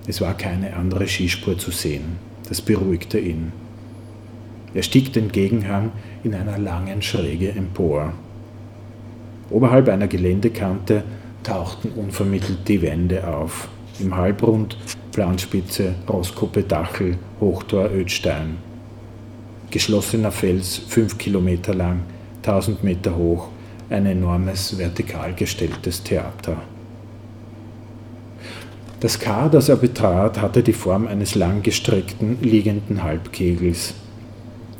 Es 0.07 0.21
war 0.21 0.35
keine 0.35 0.75
andere 0.75 1.07
Skispur 1.07 1.59
zu 1.59 1.71
sehen. 1.71 2.17
Das 2.49 2.63
beruhigte 2.63 3.19
ihn. 3.19 3.53
Er 4.73 4.83
stieg 4.83 5.13
den 5.13 5.33
Gegenhang 5.33 5.93
in 6.23 6.35
einer 6.35 6.59
langen 6.59 7.03
Schräge 7.03 7.51
empor. 7.51 8.13
Oberhalb 9.51 9.89
einer 9.89 10.09
Geländekante 10.09 11.05
tauchten 11.43 11.91
unvermittelt 11.91 12.67
die 12.69 12.83
Wände 12.83 13.27
auf. 13.27 13.69
Im 14.01 14.17
Halbrund 14.17 14.77
Planspitze, 15.13 15.95
Rosskuppe, 16.09 16.63
Dachel, 16.63 17.17
Hochtor, 17.41 17.91
Ödstein 17.91 18.59
geschlossener 19.71 20.33
Fels, 20.33 20.81
fünf 20.89 21.19
Kilometer 21.19 21.75
lang, 21.75 22.01
tausend 22.47 22.85
Meter 22.85 23.17
hoch, 23.17 23.49
ein 23.91 24.07
enormes 24.07 24.79
vertikal 24.79 25.35
gestelltes 25.35 26.05
Theater. 26.05 26.59
Das 29.01 29.19
Kar, 29.19 29.51
das 29.51 29.69
er 29.69 29.77
betrat, 29.77 30.41
hatte 30.41 30.63
die 30.63 30.73
Form 30.73 31.09
eines 31.09 31.35
langgestreckten, 31.35 32.39
liegenden 32.41 33.03
Halbkegels. 33.03 33.95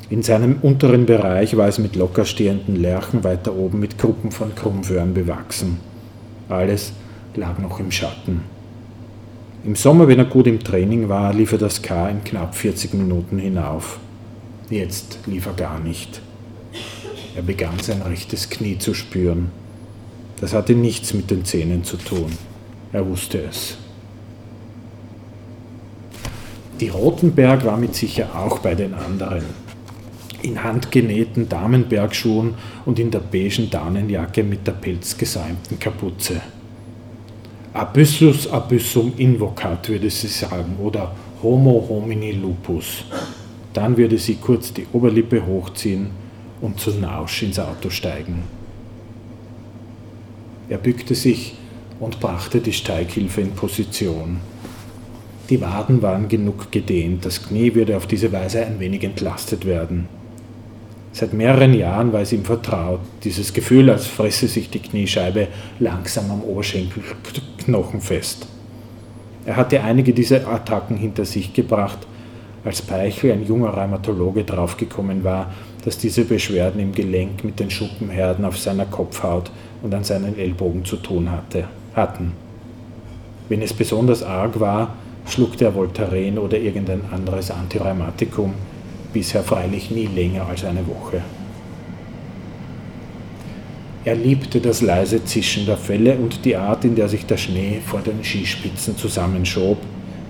In 0.09 0.23
seinem 0.23 0.59
unteren 0.61 1.05
Bereich 1.05 1.57
war 1.57 1.67
es 1.67 1.77
mit 1.77 1.97
locker 1.97 2.23
stehenden 2.23 2.77
Lärchen 2.77 3.25
weiter 3.25 3.53
oben 3.53 3.81
mit 3.81 3.97
Gruppen 3.97 4.31
von 4.31 4.55
Krummföhren 4.55 5.13
bewachsen. 5.13 5.79
Alles 6.47 6.93
lag 7.35 7.59
noch 7.59 7.81
im 7.81 7.91
Schatten. 7.91 8.43
Im 9.65 9.75
Sommer, 9.75 10.07
wenn 10.07 10.19
er 10.19 10.25
gut 10.25 10.47
im 10.47 10.63
Training 10.63 11.09
war, 11.09 11.33
lief 11.33 11.51
er 11.51 11.57
das 11.57 11.81
K 11.81 12.07
in 12.07 12.23
knapp 12.23 12.55
40 12.55 12.93
Minuten 12.93 13.37
hinauf. 13.37 13.99
Jetzt 14.69 15.19
lief 15.25 15.45
er 15.45 15.53
gar 15.53 15.79
nicht. 15.79 16.21
Er 17.37 17.43
begann 17.43 17.77
sein 17.79 18.01
rechtes 18.01 18.49
Knie 18.49 18.79
zu 18.79 18.95
spüren. 18.95 19.51
Das 20.41 20.53
hatte 20.53 20.73
nichts 20.73 21.13
mit 21.13 21.29
den 21.29 21.45
Zähnen 21.45 21.83
zu 21.83 21.97
tun. 21.97 22.31
Er 22.91 23.07
wusste 23.07 23.43
es. 23.43 23.77
Die 26.79 26.89
Rotenberg 26.89 27.63
war 27.63 27.77
mit 27.77 27.93
sicher 27.93 28.29
auch 28.35 28.57
bei 28.57 28.73
den 28.73 28.95
anderen. 28.95 29.43
In 30.41 30.63
handgenähten 30.63 31.47
Damenbergschuhen 31.47 32.55
und 32.85 32.97
in 32.97 33.11
der 33.11 33.19
beigen 33.19 33.69
Daunenjacke 33.69 34.41
mit 34.41 34.65
der 34.65 34.71
pelzgesäumten 34.71 35.77
Kapuze. 35.77 36.41
Abyssus 37.71 38.47
abyssum 38.47 39.13
invocat 39.15 39.89
würde 39.89 40.09
sie 40.09 40.27
sagen 40.27 40.77
oder 40.81 41.15
Homo 41.43 41.85
homini 41.87 42.31
lupus. 42.31 43.05
Dann 43.73 43.95
würde 43.95 44.17
sie 44.17 44.35
kurz 44.37 44.73
die 44.73 44.87
Oberlippe 44.91 45.45
hochziehen 45.45 46.26
und 46.61 46.79
zu 46.79 46.91
Nausch 46.91 47.43
ins 47.43 47.59
Auto 47.59 47.89
steigen. 47.89 48.43
Er 50.69 50.77
bückte 50.77 51.15
sich 51.15 51.55
und 51.99 52.19
brachte 52.19 52.59
die 52.59 52.73
Steighilfe 52.73 53.41
in 53.41 53.51
Position. 53.51 54.37
Die 55.49 55.61
Waden 55.61 56.01
waren 56.01 56.27
genug 56.27 56.71
gedehnt, 56.71 57.25
das 57.25 57.47
Knie 57.47 57.73
würde 57.73 57.95
auf 57.95 58.05
diese 58.05 58.31
Weise 58.33 58.65
ein 58.65 58.79
wenig 58.79 59.03
entlastet 59.03 59.65
werden. 59.65 60.09
Seit 61.13 61.33
mehreren 61.33 61.73
Jahren 61.73 62.11
war 62.13 62.21
es 62.21 62.33
ihm 62.33 62.43
vertraut, 62.43 62.99
dieses 63.23 63.53
Gefühl, 63.53 63.89
als 63.89 64.05
fresse 64.05 64.47
sich 64.47 64.69
die 64.69 64.79
Kniescheibe 64.79 65.47
langsam 65.79 66.29
am 66.29 66.43
Oberschenkelknochen 66.43 68.01
fest. 68.01 68.45
Er 69.45 69.55
hatte 69.55 69.81
einige 69.81 70.13
dieser 70.13 70.45
Attacken 70.47 70.97
hinter 70.97 71.23
sich 71.23 71.53
gebracht, 71.53 71.99
als 72.65 72.81
Peichel, 72.81 73.31
ein 73.31 73.45
junger 73.45 73.69
Rheumatologe, 73.69 74.43
draufgekommen 74.43 75.23
war, 75.23 75.53
dass 75.87 75.97
diese 75.97 76.25
Beschwerden 76.25 76.81
im 76.81 76.91
Gelenk 76.91 77.45
mit 77.45 77.61
den 77.61 77.71
Schuppenherden 77.71 78.43
auf 78.43 78.57
seiner 78.57 78.85
Kopfhaut 78.85 79.49
und 79.81 79.95
an 79.95 80.03
seinen 80.03 80.37
Ellbogen 80.37 80.83
zu 80.83 80.97
tun 80.97 81.31
hatte, 81.31 81.63
hatten. 81.95 82.33
Wenn 83.47 83.61
es 83.61 83.71
besonders 83.71 84.21
arg 84.21 84.59
war, 84.59 84.95
schluckte 85.29 85.63
er 85.63 85.75
Voltaren 85.75 86.39
oder 86.39 86.57
irgendein 86.57 87.03
anderes 87.09 87.51
Antirheumatikum, 87.51 88.53
bisher 89.13 89.43
freilich 89.43 89.89
nie 89.89 90.07
länger 90.07 90.45
als 90.47 90.65
eine 90.65 90.85
Woche. 90.85 91.21
Er 94.03 94.15
liebte 94.15 94.59
das 94.59 94.81
leise 94.81 95.23
Zischen 95.23 95.65
der 95.65 95.77
Felle 95.77 96.17
und 96.17 96.43
die 96.43 96.57
Art, 96.57 96.83
in 96.83 96.95
der 96.95 97.07
sich 97.07 97.25
der 97.25 97.37
Schnee 97.37 97.79
vor 97.85 98.01
den 98.01 98.25
Skispitzen 98.25 98.97
zusammenschob, 98.97 99.77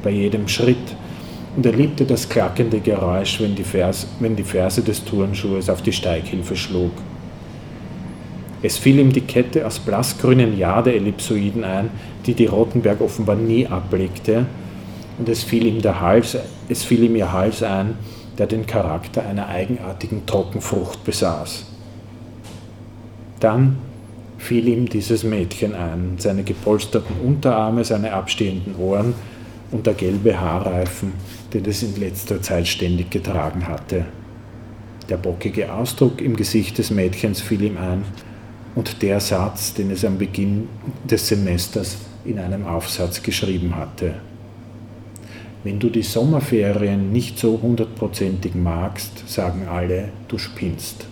bei 0.03 0.11
jedem 0.11 0.47
Schritt, 0.47 0.95
und 1.57 1.65
er 1.65 1.73
liebte 1.73 2.05
das 2.05 2.29
klackende 2.29 2.79
Geräusch, 2.79 3.41
wenn 3.41 3.55
die, 3.55 3.63
Ferse, 3.63 4.05
wenn 4.19 4.35
die 4.35 4.43
Ferse 4.43 4.83
des 4.83 5.03
Turnschuhes 5.03 5.71
auf 5.71 5.81
die 5.81 5.91
Steighilfe 5.91 6.55
schlug. 6.55 6.91
Es 8.61 8.77
fiel 8.77 8.99
ihm 8.99 9.11
die 9.11 9.21
Kette 9.21 9.65
aus 9.65 9.79
blassgrünen 9.79 10.55
Jade-Ellipsoiden 10.55 11.63
ein, 11.63 11.89
die 12.27 12.35
die 12.35 12.45
Rotenberg 12.45 13.01
offenbar 13.01 13.35
nie 13.35 13.65
ablegte, 13.65 14.45
und 15.17 15.27
es 15.29 15.41
fiel 15.41 15.65
ihm, 15.65 15.81
der 15.81 15.99
Hals, 15.99 16.37
es 16.69 16.83
fiel 16.83 17.03
ihm 17.03 17.15
ihr 17.15 17.33
Hals 17.33 17.63
ein, 17.63 17.95
der 18.37 18.45
den 18.45 18.67
Charakter 18.67 19.25
einer 19.25 19.47
eigenartigen 19.47 20.27
Trockenfrucht 20.27 21.03
besaß. 21.03 21.65
Dann 23.39 23.77
fiel 24.37 24.67
ihm 24.67 24.87
dieses 24.87 25.23
Mädchen 25.23 25.73
ein, 25.73 26.17
seine 26.19 26.43
gepolsterten 26.43 27.15
Unterarme, 27.25 27.83
seine 27.83 28.13
abstehenden 28.13 28.75
Ohren 28.75 29.15
und 29.71 29.87
der 29.87 29.95
gelbe 29.95 30.39
Haarreifen, 30.39 31.13
den 31.53 31.65
es 31.65 31.83
in 31.83 31.95
letzter 31.95 32.41
Zeit 32.41 32.67
ständig 32.67 33.09
getragen 33.09 33.67
hatte. 33.67 34.05
Der 35.09 35.17
bockige 35.17 35.73
Ausdruck 35.73 36.21
im 36.21 36.35
Gesicht 36.35 36.77
des 36.77 36.91
Mädchens 36.91 37.41
fiel 37.41 37.61
ihm 37.61 37.77
ein 37.77 38.03
und 38.75 39.01
der 39.01 39.19
Satz, 39.19 39.73
den 39.73 39.91
es 39.91 40.03
am 40.03 40.17
Beginn 40.17 40.67
des 41.09 41.27
Semesters 41.27 41.97
in 42.25 42.39
einem 42.39 42.65
Aufsatz 42.65 43.23
geschrieben 43.23 43.75
hatte. 43.75 44.15
Wenn 45.63 45.79
du 45.79 45.89
die 45.89 46.03
Sommerferien 46.03 47.11
nicht 47.11 47.39
so 47.39 47.59
hundertprozentig 47.61 48.53
magst, 48.53 49.27
sagen 49.27 49.67
alle, 49.67 50.09
du 50.27 50.37
spinnst. 50.37 51.07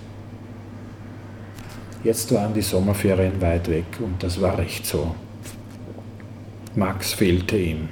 Jetzt 2.04 2.32
waren 2.34 2.54
die 2.54 2.62
Sommerferien 2.62 3.41
weit 3.41 3.67
weg 3.69 3.86
und 4.00 4.21
das 4.21 4.39
war 4.39 4.58
recht 4.58 4.86
so. 4.86 5.15
Max 6.76 7.13
fehlte 7.13 7.58
ihm. 7.58 7.89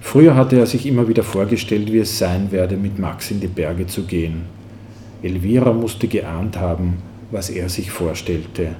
Früher 0.00 0.34
hatte 0.34 0.58
er 0.58 0.66
sich 0.66 0.86
immer 0.86 1.06
wieder 1.08 1.22
vorgestellt, 1.22 1.92
wie 1.92 1.98
es 1.98 2.18
sein 2.18 2.50
werde, 2.50 2.76
mit 2.76 2.98
Max 2.98 3.30
in 3.30 3.40
die 3.40 3.46
Berge 3.46 3.86
zu 3.86 4.02
gehen. 4.02 4.42
Elvira 5.22 5.72
musste 5.72 6.08
geahnt 6.08 6.58
haben, 6.58 6.98
was 7.30 7.50
er 7.50 7.68
sich 7.68 7.90
vorstellte. 7.90 8.74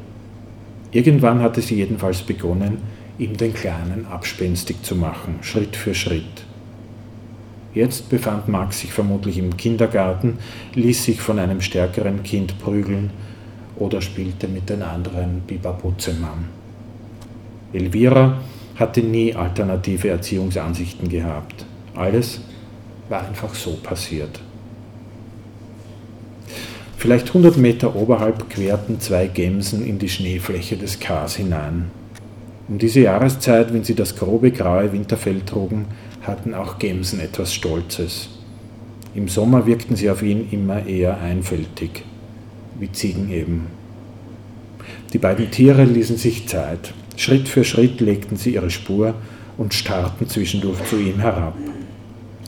Irgendwann 0.93 1.41
hatte 1.41 1.61
sie 1.61 1.77
jedenfalls 1.77 2.23
begonnen, 2.23 2.79
ihm 3.19 3.37
den 3.37 3.55
Kleinen 3.55 4.07
abspenstig 4.11 4.83
zu 4.83 4.97
machen, 4.97 5.37
Schritt 5.43 5.77
für 5.77 5.95
Schritt. 5.95 6.45
Jetzt 7.75 8.09
befand 8.09 8.49
Max 8.49 8.81
sich 8.81 8.93
vermutlich 8.93 9.39
im 9.39 9.57
Kindergarten, 9.57 10.39
ließ 10.75 11.05
sich 11.05 11.21
von 11.21 11.39
einem 11.39 11.61
stärkeren 11.61 12.25
Kind 12.25 12.59
prügeln 12.59 13.11
oder 13.77 14.01
spielte 14.01 14.49
mit 14.49 14.69
den 14.69 14.83
anderen 14.83 15.43
Bibabutzemann. 15.47 16.47
Elvira 17.73 18.39
hatte 18.81 19.03
nie 19.03 19.35
alternative 19.35 20.09
Erziehungsansichten 20.09 21.09
gehabt. 21.09 21.67
Alles 21.95 22.41
war 23.09 23.27
einfach 23.27 23.55
so 23.55 23.75
passiert. 23.77 24.41
Vielleicht 26.97 27.29
100 27.29 27.57
Meter 27.57 27.97
oberhalb 27.97 28.51
querten 28.51 29.01
zwei 29.01 29.27
Gemsen 29.27 29.87
in 29.87 29.99
die 29.99 30.09
Schneefläche 30.09 30.77
des 30.77 31.01
Kars 31.01 31.37
hinein. 31.37 31.91
Um 32.69 32.79
diese 32.79 33.01
Jahreszeit, 33.01 33.73
wenn 33.73 33.85
sie 33.85 33.95
das 33.95 34.17
grobe 34.17 34.51
graue 34.51 34.93
Winterfell 34.93 35.41
trugen, 35.41 35.87
hatten 36.23 36.55
auch 36.55 36.79
Gemsen 36.79 37.21
etwas 37.21 37.55
Stolzes. 37.55 38.29
Im 39.15 39.29
Sommer 39.29 39.67
wirkten 39.67 39.97
sie 39.97 40.09
auf 40.09 40.23
ihn 40.23 40.49
immer 40.51 40.87
eher 40.87 41.19
einfältig, 41.21 42.05
wie 42.79 42.93
Ziegen 42.93 43.31
eben. 43.33 43.67
Die 45.13 45.19
beiden 45.19 45.51
Tiere 45.51 45.85
ließen 45.85 46.17
sich 46.17 46.47
Zeit. 46.47 46.93
Schritt 47.21 47.51
für 47.51 47.65
Schritt 47.65 48.01
legten 48.01 48.39
sie 48.39 48.55
ihre 48.55 48.71
Spur 48.71 49.13
und 49.59 49.75
starrten 49.75 50.27
zwischendurch 50.27 50.83
zu 50.89 50.97
ihm 50.97 51.21
herab. 51.21 51.53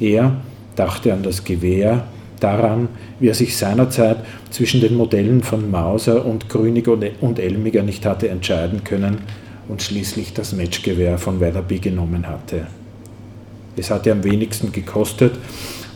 Er 0.01 0.39
dachte 0.77 1.13
an 1.13 1.23
das 1.23 1.45
Gewehr, 1.45 2.05
daran, 2.41 2.89
wie 3.21 3.29
er 3.29 3.35
sich 3.35 3.55
seinerzeit 3.55 4.17
zwischen 4.51 4.81
den 4.81 4.97
Modellen 4.97 5.43
von 5.43 5.71
Mauser 5.71 6.25
und 6.25 6.49
Grünig 6.49 6.89
und 6.89 7.39
Elmiger 7.39 7.83
nicht 7.83 8.07
hatte 8.07 8.31
entscheiden 8.31 8.83
können 8.83 9.19
und 9.69 9.83
schließlich 9.83 10.33
das 10.33 10.55
Matchgewehr 10.55 11.19
von 11.19 11.39
Weatherby 11.39 11.79
genommen 11.79 12.27
hatte. 12.27 12.67
Es 13.77 13.91
hatte 13.91 14.11
am 14.11 14.25
wenigsten 14.25 14.73
gekostet 14.73 15.35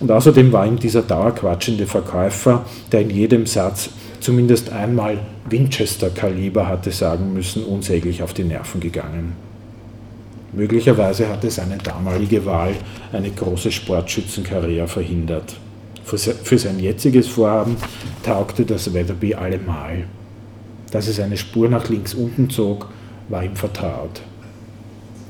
und 0.01 0.11
außerdem 0.12 0.53
war 0.53 0.67
ihm 0.67 0.79
dieser 0.79 1.01
dauerquatschende 1.01 1.87
Verkäufer, 1.87 2.67
der 2.93 3.01
in 3.01 3.09
jedem 3.09 3.47
Satz 3.47 3.89
zumindest 4.20 4.72
einmal 4.72 5.18
Winchester-Kaliber 5.48 6.66
hatte 6.66 6.90
sagen 6.90 7.33
müssen, 7.33 7.64
unsäglich 7.64 8.22
auf 8.22 8.35
die 8.35 8.44
Nerven 8.44 8.81
gegangen. 8.81 9.35
Möglicherweise 10.52 11.29
hatte 11.29 11.50
seine 11.50 11.79
damalige 11.79 12.44
Wahl 12.46 12.74
eine 13.12 13.31
große 13.31 13.70
Sportschützenkarriere 13.70 14.88
verhindert. 14.88 15.57
Für 16.05 16.59
sein 16.59 16.79
jetziges 16.79 17.26
Vorhaben 17.26 17.76
taugte 18.22 18.64
das 18.64 18.94
Weatherby 18.94 19.35
allemal. 19.35 20.05
Dass 20.92 21.09
es 21.09 21.18
eine 21.18 21.37
Spur 21.37 21.68
nach 21.68 21.88
links 21.88 22.14
unten 22.14 22.48
zog, 22.48 22.88
war 23.29 23.44
ihm 23.44 23.57
vertraut. 23.57 24.22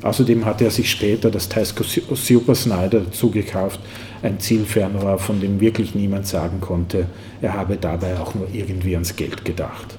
Außerdem 0.06 0.44
hatte 0.44 0.64
er 0.64 0.70
sich 0.70 0.88
später 0.88 1.32
das 1.32 1.48
Tesco 1.48 1.82
Super 1.82 2.54
Snyder 2.54 3.00
dazu 3.00 3.28
gekauft, 3.28 3.80
ein 4.22 4.38
Zielfernrohr, 4.38 5.18
von 5.18 5.40
dem 5.40 5.60
wirklich 5.60 5.96
niemand 5.96 6.28
sagen 6.28 6.60
konnte, 6.60 7.06
er 7.42 7.54
habe 7.54 7.76
dabei 7.76 8.16
auch 8.20 8.36
nur 8.36 8.46
irgendwie 8.52 8.94
ans 8.94 9.16
Geld 9.16 9.44
gedacht. 9.44 9.98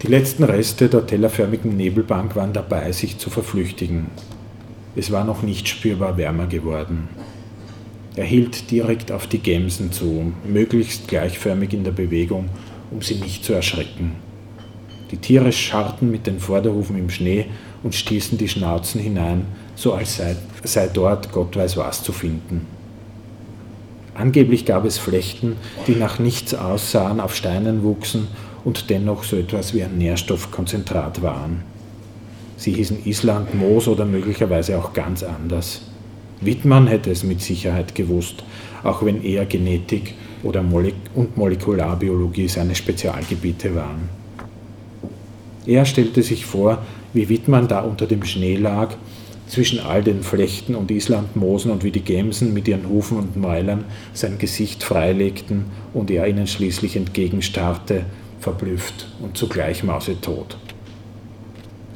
Die 0.00 0.06
letzten 0.06 0.44
Reste 0.44 0.88
der 0.88 1.06
tellerförmigen 1.06 1.76
Nebelbank 1.76 2.36
waren 2.36 2.54
dabei, 2.54 2.90
sich 2.92 3.18
zu 3.18 3.28
verflüchtigen. 3.28 4.06
Es 4.96 5.12
war 5.12 5.24
noch 5.24 5.42
nicht 5.42 5.68
spürbar 5.68 6.16
wärmer 6.16 6.46
geworden. 6.46 7.10
Er 8.16 8.24
hielt 8.24 8.70
direkt 8.70 9.12
auf 9.12 9.26
die 9.26 9.40
Gemsen 9.40 9.92
zu, 9.92 10.32
möglichst 10.50 11.06
gleichförmig 11.06 11.74
in 11.74 11.84
der 11.84 11.92
Bewegung, 11.92 12.48
um 12.90 13.02
sie 13.02 13.16
nicht 13.16 13.44
zu 13.44 13.52
erschrecken. 13.52 14.29
Die 15.10 15.16
Tiere 15.16 15.52
scharrten 15.52 16.10
mit 16.10 16.26
den 16.26 16.38
Vorderhufen 16.38 16.96
im 16.96 17.10
Schnee 17.10 17.46
und 17.82 17.94
stießen 17.94 18.38
die 18.38 18.48
Schnauzen 18.48 19.00
hinein, 19.00 19.46
so 19.74 19.92
als 19.92 20.16
sei, 20.16 20.36
sei 20.62 20.88
dort 20.88 21.32
Gott 21.32 21.56
weiß 21.56 21.76
was 21.76 22.02
zu 22.02 22.12
finden. 22.12 22.66
Angeblich 24.14 24.66
gab 24.66 24.84
es 24.84 24.98
Flechten, 24.98 25.56
die 25.86 25.94
nach 25.94 26.18
nichts 26.18 26.54
aussahen, 26.54 27.20
auf 27.20 27.34
Steinen 27.34 27.82
wuchsen 27.82 28.28
und 28.64 28.90
dennoch 28.90 29.24
so 29.24 29.36
etwas 29.36 29.72
wie 29.72 29.82
ein 29.82 29.98
Nährstoffkonzentrat 29.98 31.22
waren. 31.22 31.62
Sie 32.56 32.72
hießen 32.72 33.06
Island, 33.06 33.54
Moos 33.54 33.88
oder 33.88 34.04
möglicherweise 34.04 34.78
auch 34.78 34.92
ganz 34.92 35.22
anders. 35.22 35.80
Wittmann 36.42 36.86
hätte 36.86 37.10
es 37.10 37.24
mit 37.24 37.40
Sicherheit 37.40 37.94
gewusst, 37.94 38.44
auch 38.82 39.04
wenn 39.04 39.22
eher 39.22 39.46
Genetik 39.46 40.14
oder 40.42 40.62
Molek 40.62 40.94
und 41.14 41.36
Molekularbiologie 41.36 42.48
seine 42.48 42.74
Spezialgebiete 42.74 43.74
waren. 43.74 44.19
Er 45.70 45.84
stellte 45.84 46.24
sich 46.24 46.46
vor, 46.46 46.78
wie 47.12 47.28
Wittmann 47.28 47.68
da 47.68 47.82
unter 47.82 48.06
dem 48.06 48.24
Schnee 48.24 48.56
lag, 48.56 48.96
zwischen 49.46 49.78
all 49.78 50.02
den 50.02 50.24
Flechten 50.24 50.74
und 50.74 50.90
Islandmoosen 50.90 51.70
und 51.70 51.84
wie 51.84 51.92
die 51.92 52.02
Gemsen 52.02 52.52
mit 52.52 52.66
ihren 52.66 52.88
Hufen 52.88 53.16
und 53.16 53.36
Mäulern 53.36 53.84
sein 54.12 54.38
Gesicht 54.38 54.82
freilegten 54.82 55.66
und 55.94 56.10
er 56.10 56.26
ihnen 56.26 56.48
schließlich 56.48 56.96
entgegenstarrte, 56.96 58.04
verblüfft 58.40 59.06
und 59.22 59.36
zugleich 59.36 59.84
mausetot. 59.84 60.56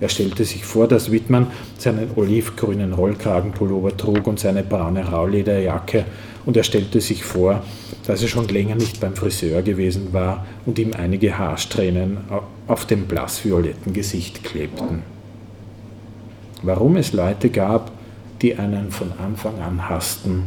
Er 0.00 0.08
stellte 0.08 0.44
sich 0.44 0.64
vor, 0.64 0.87
dass 0.87 1.10
Wittmann 1.10 1.48
seinen 1.76 2.10
olivgrünen 2.14 2.92
Rollkragenpullover 2.92 3.96
trug 3.96 4.28
und 4.28 4.38
seine 4.38 4.62
braune 4.62 5.04
Raulederjacke, 5.04 6.04
und 6.46 6.57
er 6.57 6.64
stellte 6.64 7.00
sich 7.00 7.24
vor, 7.24 7.62
dass 8.07 8.22
er 8.22 8.28
schon 8.28 8.48
länger 8.48 8.74
nicht 8.74 9.00
beim 9.00 9.16
Friseur 9.16 9.62
gewesen 9.62 10.12
war 10.12 10.46
und 10.66 10.78
ihm 10.78 10.92
einige 10.92 11.38
Haarsträhnen 11.38 12.18
auf 12.66 12.87
dem 12.87 13.07
blassvioletten 13.07 13.92
Gesicht 13.92 14.44
klebten. 14.44 15.02
Warum 16.62 16.96
es 16.96 17.12
Leute 17.12 17.50
gab, 17.50 17.92
die 18.42 18.57
einen 18.57 18.90
von 18.90 19.12
Anfang 19.12 19.61
an 19.61 19.88
hassten, 19.88 20.44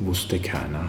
wusste 0.00 0.38
keiner. 0.38 0.88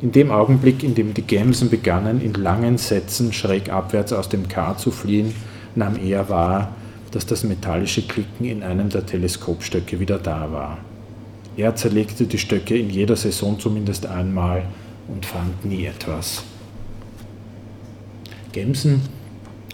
In 0.00 0.12
dem 0.12 0.30
Augenblick, 0.30 0.84
in 0.84 0.94
dem 0.94 1.12
die 1.12 1.22
Gemsen 1.22 1.70
begannen, 1.70 2.20
in 2.20 2.34
langen 2.34 2.78
Sätzen 2.78 3.32
schräg 3.32 3.70
abwärts 3.70 4.12
aus 4.12 4.28
dem 4.28 4.46
Kar 4.46 4.78
zu 4.78 4.90
fliehen, 4.90 5.34
nahm 5.74 5.96
er 5.96 6.28
wahr, 6.28 6.72
dass 7.10 7.26
das 7.26 7.42
metallische 7.42 8.02
Klicken 8.02 8.46
in 8.46 8.62
einem 8.62 8.90
der 8.90 9.06
Teleskopstöcke 9.06 9.98
wieder 9.98 10.18
da 10.18 10.52
war. 10.52 10.78
Er 11.58 11.74
zerlegte 11.74 12.24
die 12.24 12.38
Stöcke 12.38 12.78
in 12.78 12.88
jeder 12.88 13.16
Saison 13.16 13.58
zumindest 13.58 14.06
einmal 14.06 14.62
und 15.08 15.26
fand 15.26 15.64
nie 15.64 15.86
etwas. 15.86 16.44
Gemsen 18.52 19.02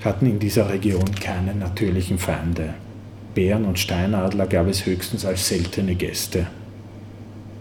hatten 0.03 0.25
in 0.25 0.39
dieser 0.39 0.71
Region 0.71 1.15
keine 1.21 1.55
natürlichen 1.55 2.17
Feinde. 2.17 2.73
Bären 3.35 3.67
und 3.67 3.79
Steinadler 3.79 4.47
gab 4.47 4.67
es 4.67 4.87
höchstens 4.87 5.27
als 5.27 5.47
seltene 5.47 5.95
Gäste. 5.95 6.47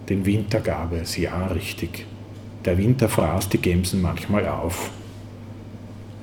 Den 0.07 0.25
Winter 0.25 0.61
gab 0.61 0.93
es, 0.93 1.17
ja 1.17 1.47
richtig. 1.47 2.05
Der 2.63 2.77
Winter 2.77 3.09
fraß 3.09 3.49
die 3.49 3.57
Gemsen 3.57 4.01
manchmal 4.01 4.47
auf. 4.47 4.89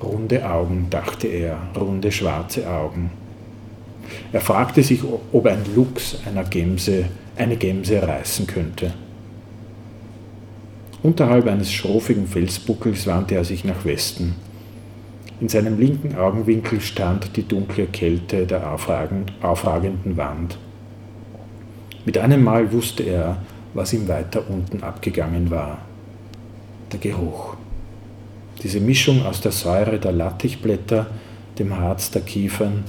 Runde 0.01 0.49
Augen, 0.49 0.87
dachte 0.89 1.27
er, 1.27 1.59
runde 1.75 2.11
schwarze 2.11 2.67
Augen. 2.67 3.11
Er 4.33 4.41
fragte 4.41 4.81
sich, 4.81 5.01
ob 5.03 5.45
ein 5.45 5.63
Luchs 5.75 6.17
einer 6.25 6.43
Gemse 6.45 7.05
eine 7.35 7.57
Gemse 7.57 8.01
reißen 8.01 8.47
könnte. 8.47 8.93
Unterhalb 11.03 11.47
eines 11.47 11.71
schrofigen 11.71 12.27
Felsbuckels 12.27 13.07
wandte 13.07 13.35
er 13.35 13.43
sich 13.43 13.63
nach 13.63 13.85
Westen. 13.85 14.35
In 15.39 15.49
seinem 15.49 15.79
linken 15.79 16.15
Augenwinkel 16.15 16.79
stand 16.79 17.35
die 17.35 17.47
dunkle 17.47 17.87
Kälte 17.87 18.45
der 18.45 18.71
aufragenden 18.71 20.15
Wand. 20.15 20.59
Mit 22.05 22.17
einem 22.19 22.43
Mal 22.43 22.71
wusste 22.71 23.03
er, 23.03 23.37
was 23.73 23.93
ihm 23.93 24.07
weiter 24.07 24.43
unten 24.47 24.83
abgegangen 24.83 25.49
war. 25.49 25.79
Der 26.91 26.99
Geruch. 26.99 27.55
Diese 28.61 28.79
Mischung 28.79 29.25
aus 29.25 29.41
der 29.41 29.51
Säure 29.51 29.97
der 29.97 30.11
Lattichblätter, 30.11 31.07
dem 31.57 31.75
Harz 31.75 32.11
der 32.11 32.21
Kiefern 32.21 32.83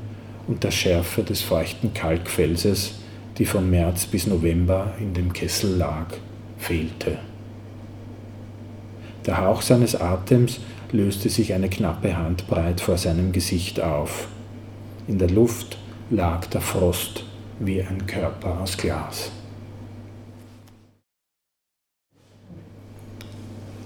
und 0.47 0.65
der 0.65 0.71
Schärfe 0.71 1.23
des 1.23 1.41
feuchten 1.41 1.95
Kalkfelses, 1.95 2.97
die 3.39 3.45
von 3.45 3.71
März 3.71 4.07
bis 4.07 4.27
November 4.27 4.95
in 5.01 5.15
dem 5.15 5.33
Kessel 5.33 5.77
lag, 5.77 6.07
fehlte. 6.59 7.19
Der 9.27 9.39
Hauch 9.39 9.63
seines 9.63 9.95
Atems 10.01 10.61
löste 10.91 11.29
sich 11.29 11.55
eine 11.55 11.69
knappe 11.69 12.17
Handbreit 12.17 12.81
vor 12.81 12.99
seinem 12.99 13.33
Gesicht 13.33 13.81
auf. 13.81 14.29
In 15.09 15.19
der 15.19 15.31
Luft 15.31 15.79
lag 16.11 16.47
der 16.47 16.61
Frost 16.61 17.25
wie 17.59 17.83
ein 17.83 18.07
Körper 18.07 18.61
aus 18.61 18.77
Glas. 18.77 19.31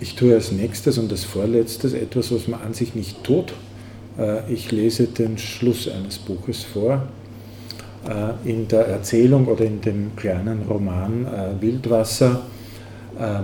Ich 0.01 0.15
tue 0.15 0.35
als 0.35 0.53
nächstes 0.53 0.99
und 0.99 1.11
als 1.11 1.25
vorletztes 1.25 1.93
etwas, 1.93 2.33
was 2.33 2.49
man 2.49 2.61
an 2.61 2.75
sich 2.75 2.95
nicht 2.95 3.25
tut. 3.25 3.55
Äh, 4.19 4.53
ich 4.53 4.71
lese 4.71 5.07
den 5.07 5.39
Schluss 5.39 5.89
eines 5.89 6.19
Buches 6.19 6.65
vor. 6.65 7.09
Äh, 8.09 8.49
in 8.49 8.69
der 8.69 8.87
Erzählung 8.87 9.47
oder 9.47 9.65
in 9.65 9.81
dem 9.81 10.15
kleinen 10.17 10.63
Roman 10.69 11.27
äh, 11.27 11.61
Wildwasser 11.61 12.43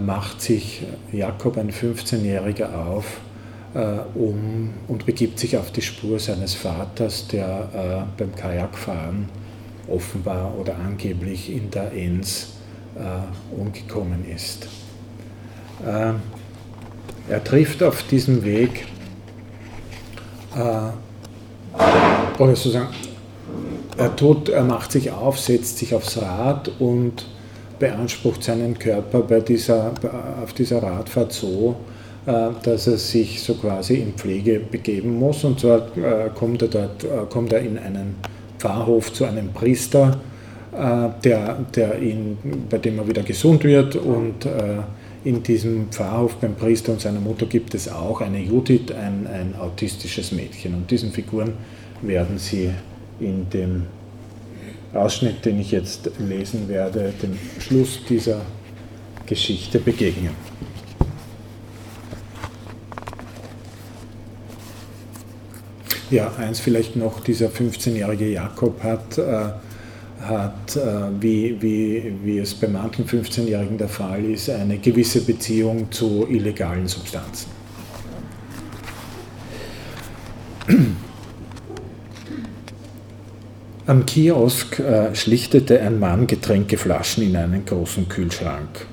macht 0.04 0.42
sich 0.42 0.82
Jakob, 1.12 1.56
ein 1.56 1.70
15-Jähriger, 1.70 2.74
auf 2.74 3.22
um, 4.14 4.68
und 4.86 5.06
begibt 5.06 5.38
sich 5.38 5.56
auf 5.56 5.70
die 5.70 5.80
Spur 5.80 6.18
seines 6.18 6.52
Vaters, 6.52 7.26
der 7.28 8.06
beim 8.18 8.36
Kajakfahren 8.36 9.30
offenbar 9.88 10.52
oder 10.60 10.76
angeblich 10.76 11.50
in 11.50 11.70
der 11.70 11.90
Enns 11.94 12.48
umgekommen 13.56 14.26
ist. 14.30 14.68
Er 17.28 17.42
trifft 17.42 17.82
auf 17.82 18.02
diesem 18.02 18.44
Weg, 18.44 18.84
äh, 20.54 20.90
oder 22.38 22.56
sozusagen, 22.56 22.88
er, 23.96 24.14
tut, 24.16 24.48
er 24.48 24.64
macht 24.64 24.92
sich 24.92 25.10
auf, 25.10 25.38
setzt 25.38 25.78
sich 25.78 25.94
aufs 25.94 26.20
Rad 26.20 26.70
und 26.78 27.26
beansprucht 27.78 28.44
seinen 28.44 28.78
Körper 28.78 29.20
bei 29.20 29.40
dieser, 29.40 29.92
auf 30.42 30.52
dieser 30.52 30.82
Radfahrt 30.82 31.32
so, 31.32 31.76
äh, 32.26 32.50
dass 32.62 32.86
er 32.86 32.96
sich 32.96 33.42
so 33.42 33.54
quasi 33.54 33.94
in 33.94 34.12
Pflege 34.14 34.60
begeben 34.60 35.18
muss. 35.18 35.42
Und 35.42 35.60
zwar 35.60 35.78
äh, 35.96 36.30
kommt 36.34 36.62
er 36.62 36.68
dort, 36.68 37.04
äh, 37.04 37.08
kommt 37.28 37.52
er 37.52 37.60
in 37.60 37.78
einen 37.78 38.14
Pfarrhof 38.58 39.12
zu 39.12 39.24
einem 39.24 39.52
Priester, 39.52 40.20
der, 40.72 41.58
der 41.74 42.00
ihn, 42.00 42.38
bei 42.70 42.78
dem 42.78 42.98
er 42.98 43.06
wieder 43.06 43.22
gesund 43.22 43.62
wird 43.62 43.94
und 43.94 44.46
in 45.22 45.42
diesem 45.42 45.88
Pfarrhof 45.90 46.36
beim 46.36 46.54
Priester 46.54 46.92
und 46.92 47.00
seiner 47.02 47.20
Mutter 47.20 47.44
gibt 47.44 47.74
es 47.74 47.90
auch 47.90 48.22
eine 48.22 48.40
Judith, 48.40 48.90
ein, 48.90 49.26
ein 49.26 49.54
autistisches 49.60 50.32
Mädchen. 50.32 50.72
Und 50.74 50.90
diesen 50.90 51.12
Figuren 51.12 51.52
werden 52.00 52.38
Sie 52.38 52.70
in 53.22 53.48
dem 53.50 53.86
Ausschnitt, 54.92 55.44
den 55.44 55.60
ich 55.60 55.70
jetzt 55.70 56.10
lesen 56.18 56.68
werde, 56.68 57.12
dem 57.22 57.38
Schluss 57.58 58.00
dieser 58.08 58.42
Geschichte 59.26 59.78
begegnen. 59.78 60.30
Ja, 66.10 66.30
eins 66.36 66.60
vielleicht 66.60 66.94
noch, 66.94 67.20
dieser 67.20 67.48
15-jährige 67.48 68.28
Jakob 68.28 68.82
hat 68.82 69.16
äh, 69.16 69.52
hat, 70.28 70.76
äh, 70.76 70.80
wie, 71.20 71.60
wie, 71.60 72.14
wie 72.22 72.38
es 72.38 72.54
bei 72.54 72.68
manchen 72.68 73.06
15-Jährigen 73.06 73.78
der 73.78 73.88
Fall 73.88 74.24
ist, 74.24 74.48
eine 74.50 74.78
gewisse 74.78 75.20
Beziehung 75.22 75.90
zu 75.90 76.26
illegalen 76.28 76.86
Substanzen. 76.86 77.61
Am 83.92 84.06
Kiosk 84.06 84.78
äh, 84.78 85.14
schlichtete 85.14 85.78
ein 85.82 85.98
Mann 85.98 86.26
Getränkeflaschen 86.26 87.24
in 87.24 87.36
einen 87.36 87.66
großen 87.66 88.08
Kühlschrank. 88.08 88.86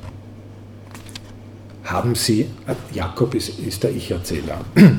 Haben 1.86 2.16
Sie, 2.16 2.42
äh, 2.68 2.76
Jakob 2.94 3.34
ist, 3.34 3.60
ist 3.60 3.84
der 3.84 3.92
Ich-Erzähler, 3.92 4.60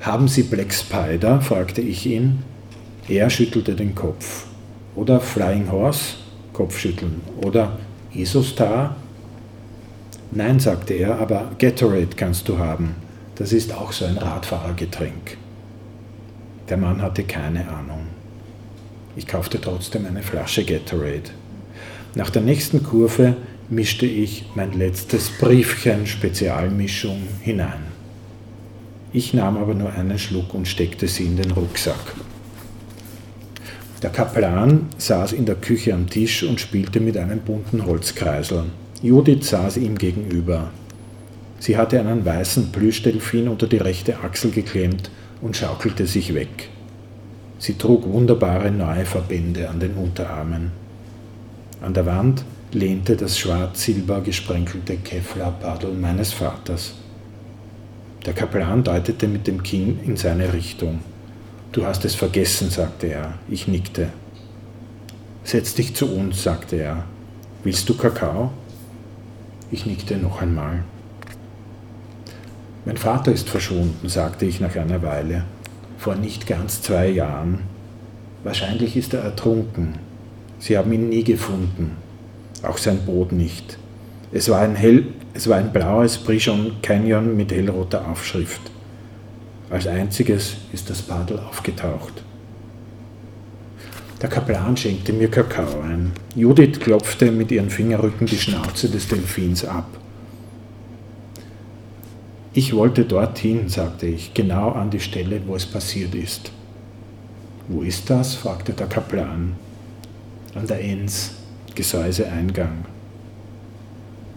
haben 0.00 0.28
Sie 0.28 0.42
Black 0.42 0.74
Spider? 0.74 1.40
fragte 1.40 1.80
ich 1.80 2.04
ihn. 2.04 2.42
Er 3.08 3.30
schüttelte 3.30 3.74
den 3.74 3.94
Kopf. 3.94 4.44
Oder 4.96 5.18
Flying 5.18 5.72
Horse, 5.72 6.16
Kopfschütteln. 6.52 7.22
Oder 7.42 7.78
Isostar. 8.12 8.96
Nein, 10.30 10.60
sagte 10.60 10.92
er, 10.92 11.18
aber 11.18 11.52
Gatorade 11.58 12.14
kannst 12.14 12.50
du 12.50 12.58
haben. 12.58 12.96
Das 13.36 13.54
ist 13.54 13.72
auch 13.72 13.92
so 13.92 14.04
ein 14.04 14.18
Radfahrergetränk. 14.18 15.38
Der 16.68 16.76
Mann 16.76 17.00
hatte 17.00 17.24
keine 17.24 17.66
Ahnung. 17.66 18.11
Ich 19.16 19.26
kaufte 19.26 19.60
trotzdem 19.60 20.06
eine 20.06 20.22
Flasche 20.22 20.64
Gatorade. 20.64 21.30
Nach 22.14 22.30
der 22.30 22.42
nächsten 22.42 22.82
Kurve 22.82 23.36
mischte 23.68 24.06
ich 24.06 24.44
mein 24.54 24.72
letztes 24.72 25.30
Briefchen 25.30 26.06
Spezialmischung 26.06 27.22
hinein. 27.40 27.92
Ich 29.12 29.34
nahm 29.34 29.58
aber 29.58 29.74
nur 29.74 29.92
einen 29.92 30.18
Schluck 30.18 30.54
und 30.54 30.66
steckte 30.66 31.08
sie 31.08 31.24
in 31.24 31.36
den 31.36 31.50
Rucksack. 31.50 32.14
Der 34.02 34.10
Kaplan 34.10 34.86
saß 34.96 35.32
in 35.32 35.44
der 35.46 35.54
Küche 35.54 35.94
am 35.94 36.08
Tisch 36.08 36.42
und 36.42 36.60
spielte 36.60 36.98
mit 36.98 37.16
einem 37.16 37.40
bunten 37.40 37.84
Holzkreisel. 37.84 38.64
Judith 39.02 39.48
saß 39.48 39.76
ihm 39.76 39.96
gegenüber. 39.98 40.70
Sie 41.58 41.76
hatte 41.76 42.00
einen 42.00 42.24
weißen 42.24 42.72
Plüschdelfin 42.72 43.48
unter 43.48 43.66
die 43.66 43.76
rechte 43.76 44.18
Achsel 44.20 44.50
geklemmt 44.50 45.10
und 45.40 45.56
schaukelte 45.56 46.06
sich 46.06 46.34
weg. 46.34 46.70
Sie 47.62 47.74
trug 47.74 48.08
wunderbare 48.08 48.72
neue 48.72 49.04
Verbände 49.04 49.70
an 49.70 49.78
den 49.78 49.94
Unterarmen. 49.94 50.72
An 51.80 51.94
der 51.94 52.06
Wand 52.06 52.44
lehnte 52.72 53.14
das 53.14 53.38
schwarz-silber 53.38 54.20
gesprenkelte 54.20 54.96
Kevlar-Paddel 54.96 55.92
meines 55.92 56.32
Vaters. 56.32 56.94
Der 58.26 58.32
Kaplan 58.32 58.82
deutete 58.82 59.28
mit 59.28 59.46
dem 59.46 59.62
Kinn 59.62 60.00
in 60.04 60.16
seine 60.16 60.52
Richtung. 60.52 61.02
Du 61.70 61.86
hast 61.86 62.04
es 62.04 62.16
vergessen, 62.16 62.68
sagte 62.68 63.06
er. 63.06 63.34
Ich 63.48 63.68
nickte. 63.68 64.08
Setz 65.44 65.72
dich 65.76 65.94
zu 65.94 66.12
uns, 66.12 66.42
sagte 66.42 66.74
er. 66.74 67.04
Willst 67.62 67.88
du 67.88 67.96
Kakao? 67.96 68.50
Ich 69.70 69.86
nickte 69.86 70.16
noch 70.16 70.42
einmal. 70.42 70.82
Mein 72.86 72.96
Vater 72.96 73.30
ist 73.30 73.48
verschwunden, 73.48 74.08
sagte 74.08 74.46
ich 74.46 74.58
nach 74.58 74.74
einer 74.74 75.00
Weile, 75.02 75.44
vor 76.02 76.16
nicht 76.16 76.48
ganz 76.48 76.82
zwei 76.82 77.08
Jahren. 77.08 77.60
Wahrscheinlich 78.42 78.96
ist 78.96 79.14
er 79.14 79.20
ertrunken. 79.20 79.94
Sie 80.58 80.76
haben 80.76 80.92
ihn 80.92 81.08
nie 81.08 81.22
gefunden, 81.22 81.92
auch 82.64 82.76
sein 82.76 83.06
Boot 83.06 83.30
nicht. 83.30 83.78
Es 84.32 84.48
war 84.48 84.62
ein, 84.62 84.74
hell, 84.74 85.06
es 85.32 85.48
war 85.48 85.58
ein 85.58 85.72
blaues 85.72 86.18
Brishon 86.18 86.72
Canyon 86.82 87.36
mit 87.36 87.52
hellroter 87.52 88.08
Aufschrift. 88.08 88.62
Als 89.70 89.86
einziges 89.86 90.56
ist 90.72 90.90
das 90.90 91.02
Paddel 91.02 91.38
aufgetaucht. 91.38 92.24
Der 94.20 94.28
Kaplan 94.28 94.76
schenkte 94.76 95.12
mir 95.12 95.30
Kakao 95.30 95.82
ein. 95.82 96.10
Judith 96.34 96.80
klopfte 96.80 97.30
mit 97.30 97.52
ihren 97.52 97.70
Fingerrücken 97.70 98.26
die 98.26 98.38
Schnauze 98.38 98.88
des 98.88 99.06
Delfins 99.06 99.64
ab. 99.64 99.86
Ich 102.54 102.74
wollte 102.74 103.04
dorthin, 103.04 103.70
sagte 103.70 104.06
ich, 104.06 104.34
genau 104.34 104.72
an 104.72 104.90
die 104.90 105.00
Stelle, 105.00 105.40
wo 105.46 105.56
es 105.56 105.64
passiert 105.64 106.14
ist. 106.14 106.52
Wo 107.68 107.80
ist 107.80 108.10
das? 108.10 108.34
fragte 108.34 108.74
der 108.74 108.88
Kaplan. 108.88 109.54
An 110.54 110.66
der 110.66 110.84
Enz, 110.84 111.32
Gesäuseeingang. 111.74 112.84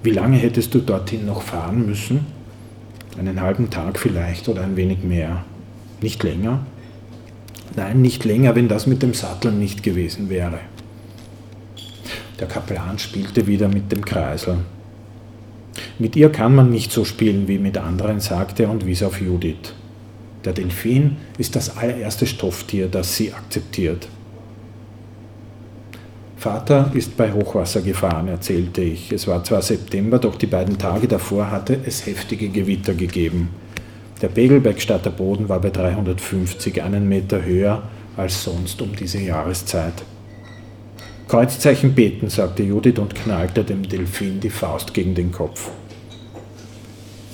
Wie 0.01 0.11
lange 0.11 0.37
hättest 0.37 0.73
du 0.73 0.79
dorthin 0.79 1.25
noch 1.25 1.41
fahren 1.41 1.85
müssen? 1.85 2.25
Einen 3.19 3.41
halben 3.41 3.69
Tag 3.69 3.99
vielleicht 3.99 4.47
oder 4.47 4.63
ein 4.63 4.77
wenig 4.77 5.03
mehr. 5.03 5.43
Nicht 6.01 6.23
länger? 6.23 6.65
Nein, 7.75 8.01
nicht 8.01 8.23
länger, 8.23 8.55
wenn 8.55 8.69
das 8.69 8.87
mit 8.87 9.03
dem 9.03 9.13
Sattel 9.13 9.51
nicht 9.51 9.83
gewesen 9.83 10.29
wäre. 10.29 10.59
Der 12.39 12.47
Kaplan 12.47 12.97
spielte 12.97 13.47
wieder 13.47 13.67
mit 13.67 13.91
dem 13.91 14.05
Kreisel. 14.05 14.59
Mit 15.99 16.15
ihr 16.15 16.31
kann 16.31 16.55
man 16.55 16.69
nicht 16.69 16.91
so 16.91 17.05
spielen 17.05 17.47
wie 17.47 17.57
mit 17.57 17.77
anderen, 17.77 18.19
sagte 18.19 18.63
er 18.63 18.69
und 18.69 18.85
wies 18.85 19.03
auf 19.03 19.21
Judith. 19.21 19.73
Der 20.43 20.53
Delfin 20.53 21.17
ist 21.37 21.55
das 21.55 21.77
allererste 21.77 22.27
Stofftier, 22.27 22.87
das 22.87 23.15
sie 23.15 23.33
akzeptiert. 23.33 24.07
Vater 26.37 26.91
ist 26.93 27.17
bei 27.17 27.31
Hochwasser 27.31 27.81
gefahren, 27.81 28.27
erzählte 28.27 28.81
ich. 28.81 29.11
Es 29.11 29.27
war 29.27 29.43
zwar 29.43 29.63
September, 29.63 30.19
doch 30.19 30.35
die 30.35 30.45
beiden 30.45 30.77
Tage 30.77 31.07
davor 31.07 31.49
hatte 31.49 31.79
es 31.85 32.05
heftige 32.05 32.49
Gewitter 32.49 32.93
gegeben. 32.93 33.49
Der 34.21 34.27
Pegelbergstadter 34.27 35.09
Boden 35.09 35.49
war 35.49 35.59
bei 35.59 35.71
350, 35.71 36.83
einen 36.83 37.09
Meter 37.09 37.43
höher 37.43 37.83
als 38.15 38.43
sonst 38.43 38.81
um 38.81 38.95
diese 38.95 39.19
Jahreszeit. 39.19 40.03
Kreuzzeichen 41.27 41.95
beten, 41.95 42.29
sagte 42.29 42.63
Judith 42.63 42.99
und 42.99 43.15
knallte 43.15 43.63
dem 43.63 43.87
Delfin 43.87 44.39
die 44.39 44.49
Faust 44.49 44.93
gegen 44.93 45.15
den 45.15 45.31
Kopf. 45.31 45.69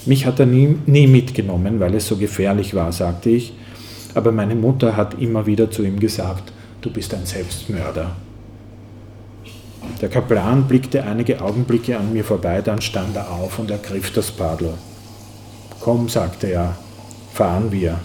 Mich 0.06 0.26
hat 0.26 0.40
er 0.40 0.46
nie, 0.46 0.78
nie 0.86 1.08
mitgenommen, 1.08 1.80
weil 1.80 1.94
es 1.96 2.08
so 2.08 2.18
gefährlich 2.18 2.74
war, 2.74 2.92
sagte 2.92 3.30
ich, 3.30 3.54
aber 4.16 4.32
meine 4.32 4.56
Mutter 4.56 4.98
hat 4.98 5.22
immer 5.22 5.46
wieder 5.46 5.70
zu 5.70 5.84
ihm 5.84 6.00
gesagt, 6.00 6.52
du 6.82 6.92
bist 6.92 7.14
ein 7.14 7.26
Selbstmörder. 7.26 8.16
Der 10.02 10.10
Kaplan 10.10 10.68
blickte 10.68 11.04
einige 11.04 11.42
Augenblicke 11.42 11.98
an 11.98 12.14
mir 12.14 12.24
vorbei, 12.24 12.62
dann 12.62 12.82
stand 12.82 13.16
er 13.16 13.32
auf 13.32 13.60
und 13.60 13.70
ergriff 13.70 14.12
das 14.12 14.32
Paddel. 14.32 14.74
Komm, 15.80 16.10
sagte 16.10 16.48
er, 16.48 16.76
fahren 17.34 17.72
wir. 17.72 18.00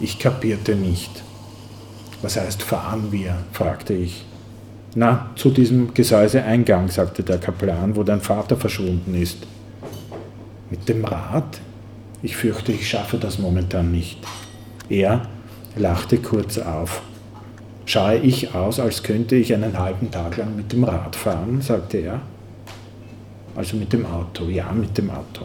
Ich 0.00 0.18
kapierte 0.18 0.74
nicht. 0.76 1.22
Was 2.22 2.36
heißt 2.36 2.62
fahren 2.62 3.12
wir? 3.12 3.36
fragte 3.52 3.94
ich. 3.94 4.25
Na, 4.98 5.30
zu 5.36 5.50
diesem 5.50 5.92
Gesäuseeingang, 5.92 6.88
sagte 6.88 7.22
der 7.22 7.36
Kaplan, 7.36 7.96
wo 7.96 8.02
dein 8.02 8.22
Vater 8.22 8.56
verschwunden 8.56 9.14
ist. 9.14 9.46
Mit 10.70 10.88
dem 10.88 11.04
Rad? 11.04 11.60
Ich 12.22 12.34
fürchte, 12.34 12.72
ich 12.72 12.88
schaffe 12.88 13.18
das 13.18 13.38
momentan 13.38 13.92
nicht. 13.92 14.18
Er 14.88 15.28
lachte 15.76 16.16
kurz 16.16 16.56
auf. 16.56 17.02
Schaue 17.84 18.16
ich 18.16 18.54
aus, 18.54 18.80
als 18.80 19.02
könnte 19.02 19.36
ich 19.36 19.52
einen 19.52 19.78
halben 19.78 20.10
Tag 20.10 20.38
lang 20.38 20.56
mit 20.56 20.72
dem 20.72 20.84
Rad 20.84 21.14
fahren, 21.14 21.60
sagte 21.60 21.98
er. 21.98 22.22
Also 23.54 23.76
mit 23.76 23.92
dem 23.92 24.06
Auto, 24.06 24.48
ja, 24.48 24.72
mit 24.72 24.96
dem 24.96 25.10
Auto. 25.10 25.44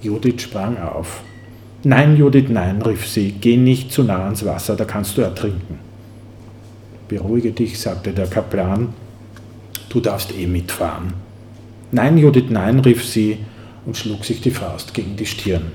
Judith 0.00 0.40
sprang 0.40 0.78
auf. 0.78 1.20
Nein, 1.84 2.16
Judith, 2.16 2.48
nein, 2.48 2.80
rief 2.80 3.06
sie, 3.06 3.32
geh 3.32 3.58
nicht 3.58 3.92
zu 3.92 4.02
nah 4.02 4.24
ans 4.24 4.46
Wasser, 4.46 4.76
da 4.76 4.86
kannst 4.86 5.18
du 5.18 5.20
ertrinken. 5.20 5.89
Beruhige 7.10 7.50
dich, 7.50 7.80
sagte 7.80 8.12
der 8.12 8.28
Kaplan, 8.28 8.94
du 9.88 9.98
darfst 9.98 10.32
eh 10.32 10.46
mitfahren. 10.46 11.12
Nein, 11.90 12.16
Judith, 12.16 12.50
nein, 12.50 12.78
rief 12.78 13.04
sie 13.04 13.38
und 13.84 13.96
schlug 13.96 14.24
sich 14.24 14.40
die 14.40 14.52
Faust 14.52 14.94
gegen 14.94 15.16
die 15.16 15.26
Stirn. 15.26 15.72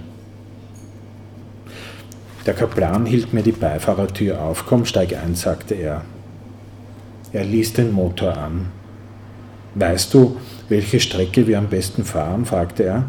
Der 2.46 2.54
Kaplan 2.54 3.06
hielt 3.06 3.34
mir 3.34 3.44
die 3.44 3.52
Beifahrertür 3.52 4.42
auf. 4.42 4.66
Komm, 4.66 4.86
steig 4.86 5.14
ein, 5.14 5.36
sagte 5.36 5.74
er. 5.74 6.04
Er 7.34 7.44
ließ 7.44 7.74
den 7.74 7.92
Motor 7.92 8.38
an. 8.38 8.68
Weißt 9.74 10.14
du, 10.14 10.38
welche 10.70 11.02
Strecke 11.02 11.48
wir 11.48 11.58
am 11.58 11.68
besten 11.68 12.06
fahren? 12.06 12.46
fragte 12.46 12.84
er. 12.84 13.04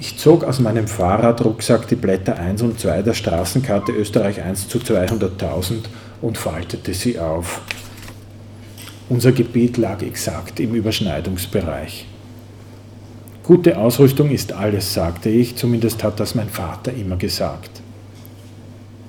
Ich 0.00 0.18
zog 0.18 0.42
aus 0.42 0.58
meinem 0.58 0.88
Fahrradrucksack 0.88 1.86
die 1.86 1.94
Blätter 1.94 2.36
1 2.36 2.62
und 2.62 2.80
2 2.80 3.02
der 3.02 3.14
Straßenkarte 3.14 3.92
Österreich 3.92 4.42
1 4.42 4.66
zu 4.66 4.78
200.000 4.78 5.84
und 6.24 6.38
faltete 6.38 6.94
sie 6.94 7.18
auf. 7.18 7.60
Unser 9.10 9.32
Gebiet 9.32 9.76
lag 9.76 10.00
exakt 10.02 10.58
im 10.58 10.74
Überschneidungsbereich. 10.74 12.06
Gute 13.42 13.76
Ausrüstung 13.76 14.30
ist 14.30 14.54
alles, 14.54 14.94
sagte 14.94 15.28
ich, 15.28 15.54
zumindest 15.56 16.02
hat 16.02 16.18
das 16.18 16.34
mein 16.34 16.48
Vater 16.48 16.94
immer 16.94 17.16
gesagt. 17.16 17.82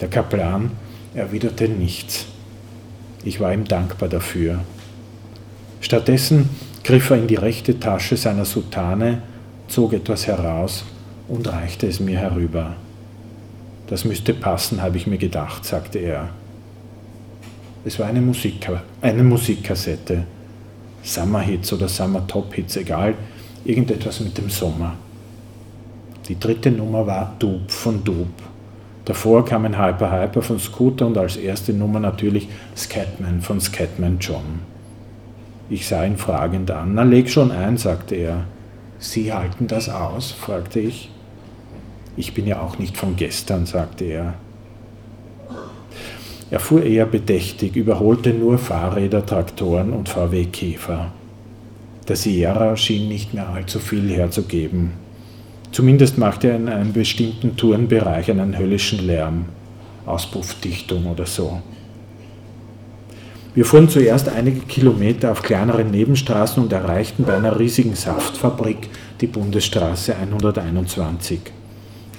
Der 0.02 0.10
Kaplan 0.10 0.72
erwiderte 1.14 1.70
nichts. 1.70 2.26
Ich 3.24 3.40
war 3.40 3.54
ihm 3.54 3.64
dankbar 3.64 4.10
dafür. 4.10 4.60
Stattdessen 5.80 6.50
griff 6.84 7.12
er 7.12 7.18
in 7.18 7.28
die 7.28 7.36
rechte 7.36 7.80
Tasche 7.80 8.18
seiner 8.18 8.44
Soutane 8.44 9.22
zog 9.70 9.94
etwas 9.94 10.28
heraus 10.28 10.84
und 11.30 11.48
reichte 11.48 11.88
es 11.88 12.02
mir 12.02 12.20
herüber. 12.20 12.76
Das 13.88 14.04
müsste 14.04 14.34
passen, 14.34 14.82
habe 14.82 14.98
ich 14.98 15.08
mir 15.08 15.18
gedacht, 15.18 15.64
sagte 15.64 16.00
er. 16.00 16.32
Es 17.86 18.00
war 18.00 18.08
eine, 18.08 18.20
Musik, 18.20 18.68
eine 19.02 19.24
Musikkassette. 19.24 20.24
Summerhits 21.04 21.72
oder 21.72 21.88
Summer 21.88 22.26
Top 22.26 22.52
Hits, 22.56 22.78
egal, 22.78 23.14
irgendetwas 23.64 24.20
mit 24.22 24.36
dem 24.40 24.50
Sommer. 24.50 24.96
Die 26.28 26.40
dritte 26.40 26.72
Nummer 26.72 27.06
war 27.06 27.36
Dub 27.38 27.70
von 27.70 28.04
Dub. 28.04 28.28
Davor 29.06 29.46
kam 29.46 29.66
ein 29.66 29.78
Hyper 29.78 30.12
Hyper 30.12 30.42
von 30.42 30.58
Scooter 30.58 31.06
und 31.06 31.16
als 31.16 31.38
erste 31.38 31.74
Nummer 31.74 32.00
natürlich 32.00 32.50
Scatman 32.76 33.42
von 33.42 33.62
Scatman 33.62 34.18
John. 34.20 34.62
Ich 35.70 35.88
sah 35.88 36.04
ihn 36.06 36.18
fragend 36.18 36.72
an. 36.72 36.96
Na, 36.96 37.04
leg 37.04 37.30
schon 37.30 37.52
ein, 37.52 37.78
sagte 37.78 38.16
er. 38.16 38.46
Sie 38.98 39.32
halten 39.32 39.68
das 39.68 39.90
aus? 39.90 40.32
fragte 40.32 40.80
ich. 40.80 41.12
Ich 42.18 42.34
bin 42.34 42.48
ja 42.48 42.62
auch 42.62 42.80
nicht 42.80 42.98
von 42.98 43.16
gestern, 43.16 43.68
sagte 43.68 44.06
er. 44.06 44.34
Er 46.52 46.60
fuhr 46.60 46.84
eher 46.84 47.06
bedächtig, 47.06 47.76
überholte 47.76 48.32
nur 48.32 48.58
Fahrräder, 48.58 49.26
Traktoren 49.26 49.94
und 49.94 50.10
VW-Käfer. 50.10 51.12
Der 52.08 52.16
Sierra 52.16 52.78
schien 52.78 53.10
nicht 53.10 53.34
mehr 53.34 53.50
allzu 53.50 53.80
viel 53.80 54.12
herzugeben. 54.12 54.92
Zumindest 55.72 56.20
machte 56.20 56.50
er 56.50 56.58
in 56.58 56.70
einem 56.70 56.94
bestimmten 56.94 57.58
Tourenbereich 57.58 58.30
einen 58.30 58.58
höllischen 58.58 59.06
Lärm, 59.06 59.46
Auspuffdichtung 60.06 61.08
oder 61.08 61.26
so. 61.26 61.62
Wir 63.56 63.66
fuhren 63.66 63.90
zuerst 63.90 64.30
einige 64.30 64.60
Kilometer 64.60 65.32
auf 65.32 65.42
kleineren 65.42 65.90
Nebenstraßen 65.90 66.62
und 66.62 66.72
erreichten 66.72 67.24
bei 67.24 67.36
einer 67.36 67.58
riesigen 67.58 67.96
Saftfabrik 67.96 68.90
die 69.20 69.28
Bundesstraße 69.28 70.16
121. 70.16 71.40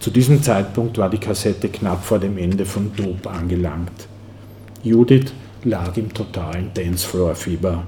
Zu 0.01 0.11
diesem 0.11 0.43
Zeitpunkt 0.43 0.99
war 0.99 1.11
die 1.11 1.19
Kassette 1.19 1.69
knapp 1.69 2.05
vor 2.05 2.19
dem 2.19 2.39
Ende 2.39 2.65
von 2.65 2.91
Dope 2.97 3.31
angelangt. 3.31 4.09
Judith 4.87 5.33
lag 5.65 5.97
im 5.97 6.15
totalen 6.15 6.71
Dancefloor-Fieber. 6.73 7.83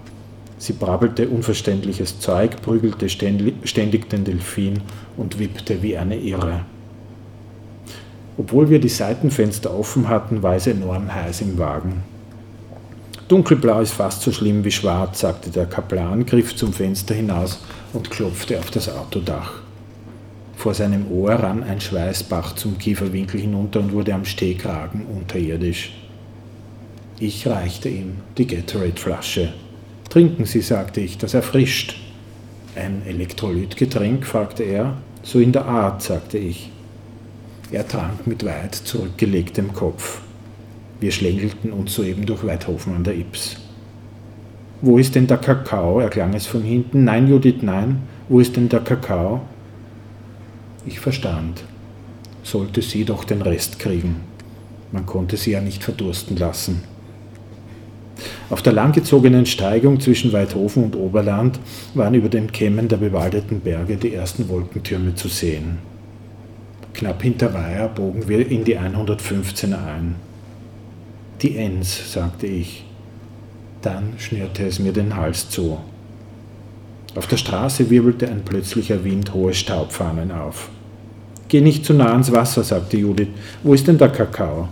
Sie 0.59 0.73
brabbelte 0.73 1.29
unverständliches 1.29 2.19
Zeug, 2.19 2.61
prügelte 2.61 3.09
ständig 3.09 4.11
den 4.11 4.25
Delfin 4.25 4.81
und 5.17 5.39
wippte 5.39 5.81
wie 5.81 5.97
eine 5.97 6.17
Irre. 6.19 6.63
Obwohl 8.37 8.69
wir 8.69 8.81
die 8.81 8.89
Seitenfenster 8.89 9.73
offen 9.73 10.09
hatten, 10.09 10.43
war 10.43 10.57
es 10.57 10.67
enorm 10.67 11.15
heiß 11.15 11.43
im 11.43 11.57
Wagen. 11.57 12.03
Dunkelblau 13.29 13.81
ist 13.81 13.93
fast 13.93 14.23
so 14.23 14.33
schlimm 14.33 14.65
wie 14.65 14.73
schwarz, 14.73 15.21
sagte 15.21 15.51
der 15.51 15.67
Kaplan, 15.67 16.27
griff 16.27 16.57
zum 16.57 16.73
Fenster 16.73 17.15
hinaus 17.15 17.61
und 17.93 18.11
klopfte 18.11 18.59
auf 18.59 18.73
das 18.73 18.89
Autodach. 18.89 19.53
Vor 20.57 20.75
seinem 20.75 21.09
Ohr 21.13 21.35
rann 21.35 21.63
ein 21.63 21.81
Schweißbach 21.81 22.57
zum 22.57 22.77
Kieferwinkel 22.77 23.41
hinunter 23.41 23.79
und 23.79 23.93
wurde 23.93 24.15
am 24.15 24.25
Stehkragen 24.25 25.07
unterirdisch. 25.07 25.93
Ich 27.21 27.49
reichte 27.49 27.89
ihm 27.89 28.19
die 28.37 28.47
Gatorade-Flasche. 28.47 29.53
Trinken 30.09 30.45
Sie, 30.45 30.61
sagte 30.61 31.01
ich, 31.01 31.19
das 31.19 31.35
erfrischt. 31.35 31.97
Ein 32.77 33.03
Elektrolytgetränk? 33.05 34.25
fragte 34.25 34.63
er. 34.63 34.99
So 35.25 35.41
in 35.41 35.51
der 35.51 35.65
Art, 35.65 36.01
sagte 36.01 36.39
ich. 36.39 36.71
Er 37.73 37.89
trank 37.89 38.25
mit 38.29 38.45
weit 38.45 38.77
zurückgelegtem 38.77 39.75
Kopf. 39.75 40.21
Wir 41.01 41.11
schlängelten 41.11 41.73
uns 41.73 41.95
soeben 41.95 42.25
durch 42.25 42.47
Weidhofen 42.47 42.95
an 42.95 43.03
der 43.03 43.17
Ips. 43.17 43.57
Wo 44.81 44.97
ist 44.97 45.17
denn 45.17 45.27
der 45.27 45.39
Kakao? 45.39 45.99
erklang 45.99 46.35
es 46.35 46.47
von 46.47 46.63
hinten. 46.63 47.03
Nein, 47.03 47.29
Judith, 47.29 47.63
nein. 47.63 48.03
Wo 48.29 48.39
ist 48.39 48.55
denn 48.55 48.69
der 48.69 48.81
Kakao? 48.81 49.41
Ich 50.87 51.01
verstand. 51.01 51.65
Sollte 52.45 52.81
sie 52.81 53.05
doch 53.05 53.25
den 53.25 53.43
Rest 53.43 53.81
kriegen. 53.81 54.21
Man 54.93 55.05
konnte 55.05 55.37
sie 55.37 55.51
ja 55.51 55.61
nicht 55.61 55.83
verdursten 55.83 56.37
lassen. 56.37 56.85
Auf 58.51 58.63
der 58.63 58.73
langgezogenen 58.73 59.47
Steigung 59.47 60.01
zwischen 60.01 60.33
Weidhofen 60.33 60.85
und 60.85 60.97
Oberland 60.97 61.61
waren 61.95 62.15
über 62.15 62.29
den 62.29 62.51
Kämmen 62.53 62.89
der 62.89 62.97
bewaldeten 62.97 63.61
Berge 63.61 63.97
die 63.97 64.15
ersten 64.15 64.49
Wolkentürme 64.49 65.15
zu 65.15 65.29
sehen. 65.29 65.79
Knapp 66.95 67.23
hinter 67.23 67.55
Weiher 67.55 67.89
bogen 67.89 68.29
wir 68.29 68.51
in 68.51 68.65
die 68.65 68.77
115 68.77 69.73
ein. 69.73 70.17
Die 71.43 71.57
Enns, 71.57 72.13
sagte 72.13 72.47
ich. 72.47 72.85
Dann 73.83 74.15
schnürte 74.19 74.67
es 74.67 74.81
mir 74.81 74.93
den 74.93 75.15
Hals 75.15 75.49
zu. 75.49 75.79
Auf 77.15 77.27
der 77.29 77.37
Straße 77.37 77.91
wirbelte 77.91 78.29
ein 78.29 78.45
plötzlicher 78.45 79.05
Wind 79.05 79.33
hohe 79.33 79.55
Staubfahnen 79.55 80.33
auf. 80.33 80.71
Geh 81.49 81.61
nicht 81.61 81.85
zu 81.85 81.95
nah 81.95 82.13
ans 82.13 82.33
Wasser, 82.33 82.63
sagte 82.65 82.97
Judith. 82.97 83.29
Wo 83.63 83.75
ist 83.75 83.87
denn 83.87 83.99
der 83.99 84.11
Kakao? 84.11 84.69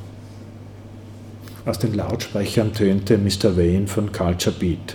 Aus 1.66 1.80
den 1.80 1.94
Lautsprechern 1.94 2.74
tönte 2.74 3.18
Mr. 3.18 3.56
Wayne 3.56 3.88
von 3.88 4.12
Culture 4.12 4.54
Beat. 4.56 4.94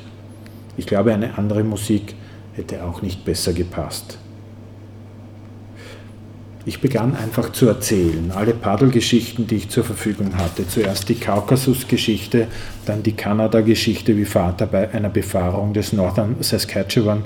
Ich 0.77 0.85
glaube, 0.85 1.13
eine 1.13 1.37
andere 1.37 1.65
Musik 1.65 2.15
hätte 2.53 2.85
auch 2.85 3.01
nicht 3.01 3.25
besser 3.25 3.51
gepasst. 3.51 4.17
Ich 6.63 6.79
begann 6.79 7.13
einfach 7.17 7.51
zu 7.51 7.67
erzählen, 7.67 8.31
alle 8.31 8.53
Paddelgeschichten, 8.53 9.47
die 9.47 9.55
ich 9.55 9.69
zur 9.69 9.83
Verfügung 9.83 10.37
hatte. 10.37 10.65
Zuerst 10.65 11.09
die 11.09 11.15
Kaukasus-Geschichte, 11.15 12.47
dann 12.85 13.03
die 13.03 13.17
Kanada-Geschichte, 13.17 14.15
wie 14.15 14.23
Vater 14.23 14.65
bei 14.65 14.93
einer 14.93 15.09
Befahrung 15.09 15.73
des 15.73 15.91
Northern 15.91 16.37
Saskatchewan 16.39 17.25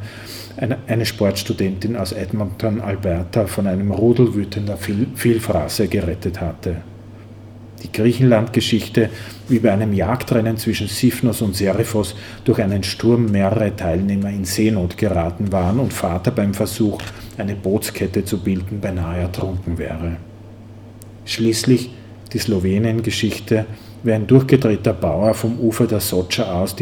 eine, 0.58 0.80
eine 0.88 1.06
Sportstudentin 1.06 1.98
aus 1.98 2.14
Edmonton, 2.14 2.82
Alberta, 2.82 3.46
von 3.46 3.68
einem 3.68 3.92
Rudel 3.92 4.34
wütender 4.34 4.78
Vielfraße 4.78 5.88
gerettet 5.88 6.42
hatte. 6.42 6.78
Die 7.86 7.92
Griechenland-Geschichte, 7.92 9.12
wie 9.48 9.60
bei 9.60 9.72
einem 9.72 9.94
Jagdrennen 9.94 10.58
zwischen 10.58 10.88
Siphnos 10.88 11.44
und 11.44 11.56
Seriphos 11.56 12.16
durch 12.44 12.60
einen 12.60 12.82
Sturm 12.82 13.28
mehrere 13.28 13.76
Teilnehmer 13.76 14.32
in 14.32 14.44
Seenot 14.44 14.98
geraten 14.98 15.52
waren 15.52 15.78
und 15.78 15.94
Vater 15.94 16.32
beim 16.32 16.56
Versuch, 16.56 17.00
eine 17.38 17.54
Bootskette 17.54 18.26
zu 18.26 18.40
bilden, 18.40 18.80
beinahe 18.80 19.20
ertrunken 19.20 19.78
wäre. 19.78 20.18
Schließlich 21.26 21.92
die 22.34 22.40
Slowenien-Geschichte, 22.40 23.68
wie 24.02 24.14
ein 24.14 24.26
durchgedrehter 24.26 24.94
Bauer 24.94 25.36
vom 25.36 25.60
Ufer 25.60 25.86
der 25.86 26.00
Socha 26.00 26.60
aus, 26.60 26.76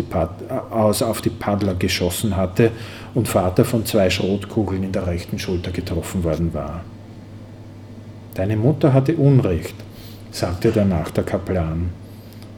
aus 0.71 1.01
auf 1.01 1.19
die 1.19 1.31
Paddler 1.31 1.75
geschossen 1.75 2.37
hatte 2.37 2.71
und 3.13 3.27
Vater 3.27 3.65
von 3.65 3.85
zwei 3.85 4.09
Schrotkugeln 4.09 4.83
in 4.83 4.93
der 4.93 5.05
rechten 5.05 5.37
Schulter 5.37 5.71
getroffen 5.71 6.23
worden 6.23 6.53
war. 6.53 6.85
Deine 8.35 8.55
Mutter 8.55 8.93
hatte 8.93 9.17
Unrecht, 9.17 9.75
sagte 10.33 10.71
danach 10.71 11.11
der 11.11 11.23
Kaplan. 11.23 11.91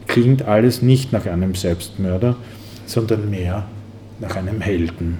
Klingt 0.08 0.44
alles 0.44 0.82
nicht 0.82 1.12
nach 1.12 1.26
einem 1.26 1.56
Selbstmörder, 1.56 2.38
sondern 2.86 3.30
mehr 3.30 3.66
nach 4.20 4.36
einem 4.36 4.62
Helden. 4.62 5.18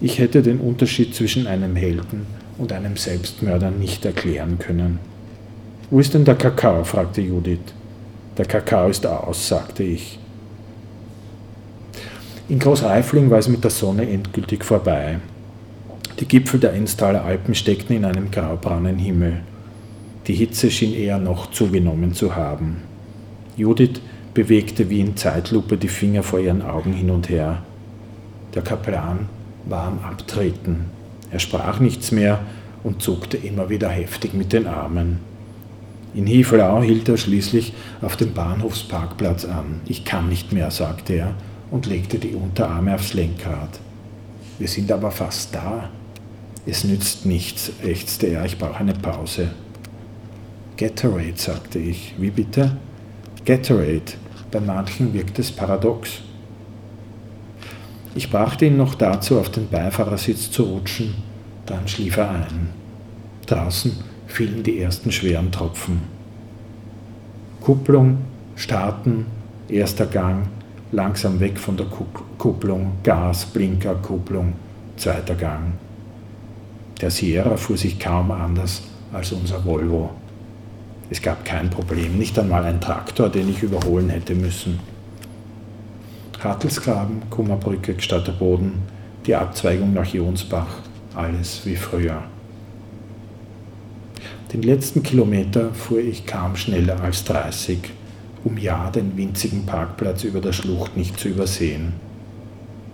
Ich 0.00 0.18
hätte 0.18 0.42
den 0.42 0.58
Unterschied 0.58 1.14
zwischen 1.14 1.46
einem 1.46 1.76
Helden 1.76 2.26
und 2.58 2.72
einem 2.72 2.96
Selbstmörder 2.96 3.70
nicht 3.70 4.04
erklären 4.04 4.58
können. 4.58 4.98
Wo 5.90 6.00
ist 6.00 6.14
denn 6.14 6.24
der 6.24 6.34
Kakao? 6.34 6.84
fragte 6.84 7.20
Judith. 7.20 7.58
Der 8.38 8.46
Kakao 8.46 8.88
ist 8.88 9.06
aus, 9.06 9.48
sagte 9.48 9.82
ich. 9.82 10.18
In 12.48 12.58
Großreifling 12.58 13.30
war 13.30 13.38
es 13.38 13.48
mit 13.48 13.62
der 13.62 13.70
Sonne 13.70 14.08
endgültig 14.08 14.64
vorbei. 14.64 15.18
Die 16.18 16.26
Gipfel 16.26 16.60
der 16.60 16.72
Ennstaler 16.72 17.24
Alpen 17.24 17.54
steckten 17.54 17.96
in 17.96 18.04
einem 18.04 18.30
graubraunen 18.30 18.98
Himmel. 18.98 19.42
Die 20.26 20.34
Hitze 20.34 20.70
schien 20.70 20.94
eher 20.94 21.18
noch 21.18 21.50
zugenommen 21.52 22.12
zu 22.12 22.34
haben. 22.34 22.82
Judith 23.56 24.00
bewegte 24.34 24.90
wie 24.90 25.00
in 25.00 25.16
Zeitlupe 25.16 25.76
die 25.76 25.88
Finger 25.88 26.22
vor 26.22 26.40
ihren 26.40 26.62
Augen 26.62 26.92
hin 26.92 27.10
und 27.10 27.28
her. 27.28 27.62
Der 28.54 28.62
Kaplan 28.62 29.28
war 29.66 29.84
am 29.86 30.00
Abtreten. 30.00 30.86
Er 31.30 31.38
sprach 31.38 31.80
nichts 31.80 32.10
mehr 32.10 32.40
und 32.82 33.02
zuckte 33.02 33.36
immer 33.36 33.68
wieder 33.68 33.88
heftig 33.88 34.34
mit 34.34 34.52
den 34.52 34.66
Armen. 34.66 35.20
In 36.14 36.26
Hiefelau 36.26 36.82
hielt 36.82 37.08
er 37.08 37.16
schließlich 37.16 37.72
auf 38.00 38.16
dem 38.16 38.32
Bahnhofsparkplatz 38.32 39.44
an. 39.44 39.80
Ich 39.86 40.04
kann 40.04 40.28
nicht 40.28 40.52
mehr, 40.52 40.70
sagte 40.70 41.14
er 41.14 41.34
und 41.70 41.86
legte 41.86 42.18
die 42.18 42.34
Unterarme 42.34 42.94
aufs 42.94 43.14
Lenkrad. 43.14 43.80
Wir 44.58 44.68
sind 44.68 44.90
aber 44.90 45.10
fast 45.10 45.54
da. 45.54 45.90
Es 46.64 46.84
nützt 46.84 47.26
nichts, 47.26 47.70
ächzte 47.84 48.26
er, 48.26 48.44
ich 48.44 48.58
brauche 48.58 48.78
eine 48.78 48.94
Pause. 48.94 49.50
Gatorade, 50.76 51.32
sagte 51.36 51.78
ich. 51.78 52.14
Wie 52.18 52.30
bitte? 52.30 52.76
Gatorade. 53.44 54.12
Bei 54.50 54.60
manchen 54.60 55.14
wirkt 55.14 55.38
es 55.38 55.50
paradox. 55.50 56.20
Ich 58.14 58.30
brachte 58.30 58.66
ihn 58.66 58.76
noch 58.76 58.94
dazu, 58.94 59.38
auf 59.38 59.50
den 59.50 59.68
Beifahrersitz 59.68 60.50
zu 60.50 60.64
rutschen, 60.64 61.14
dann 61.66 61.86
schlief 61.88 62.16
er 62.16 62.30
ein. 62.30 62.68
Draußen 63.46 63.92
fielen 64.26 64.62
die 64.62 64.80
ersten 64.80 65.12
schweren 65.12 65.50
Tropfen. 65.52 66.00
Kupplung, 67.60 68.18
starten, 68.54 69.26
erster 69.68 70.06
Gang, 70.06 70.48
langsam 70.92 71.40
weg 71.40 71.58
von 71.58 71.76
der 71.76 71.86
Kupplung, 72.38 72.92
Gas, 73.02 73.46
Blinker, 73.46 73.96
Kupplung, 73.96 74.54
zweiter 74.96 75.34
Gang. 75.34 75.72
Der 77.00 77.10
Sierra 77.10 77.56
fuhr 77.56 77.76
sich 77.76 77.98
kaum 77.98 78.30
anders 78.30 78.82
als 79.12 79.32
unser 79.32 79.64
Volvo. 79.64 80.10
Es 81.08 81.22
gab 81.22 81.44
kein 81.44 81.70
Problem, 81.70 82.18
nicht 82.18 82.36
einmal 82.38 82.64
ein 82.64 82.80
Traktor, 82.80 83.28
den 83.28 83.48
ich 83.48 83.62
überholen 83.62 84.08
hätte 84.08 84.34
müssen. 84.34 84.80
Hartelsgraben, 86.42 87.30
Kummerbrücke, 87.30 87.94
Boden, 88.38 88.82
die 89.24 89.34
Abzweigung 89.34 89.92
nach 89.92 90.06
Jonsbach, 90.06 90.80
alles 91.14 91.62
wie 91.64 91.76
früher. 91.76 92.22
Den 94.52 94.62
letzten 94.62 95.02
Kilometer 95.02 95.72
fuhr 95.74 96.00
ich 96.00 96.26
kaum 96.26 96.56
schneller 96.56 97.00
als 97.00 97.24
30, 97.24 97.78
um 98.44 98.58
ja 98.58 98.90
den 98.90 99.16
winzigen 99.16 99.64
Parkplatz 99.64 100.24
über 100.24 100.40
der 100.40 100.52
Schlucht 100.52 100.96
nicht 100.96 101.18
zu 101.18 101.28
übersehen. 101.28 101.94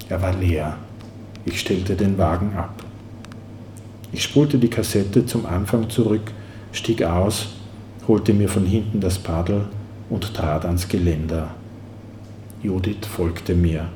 Er 0.09 0.21
war 0.21 0.35
leer. 0.35 0.77
Ich 1.45 1.61
stellte 1.61 1.95
den 1.95 2.19
Wagen 2.19 2.55
ab. 2.57 2.83
Ich 4.13 4.23
spulte 4.23 4.59
die 4.59 4.69
Kassette 4.69 5.25
zum 5.25 5.47
Anfang 5.47 5.89
zurück, 5.89 6.31
stieg 6.73 7.03
aus 7.03 7.49
holte 8.09 8.33
mir 8.33 8.49
von 8.49 8.67
hinten 8.67 9.01
das 9.01 9.19
Paddel 9.19 9.67
und 10.11 10.35
trat 10.35 10.65
ans 10.65 10.89
Geländer. 10.89 11.55
Judith 12.63 13.07
folgte 13.07 13.55
mir. 13.55 13.89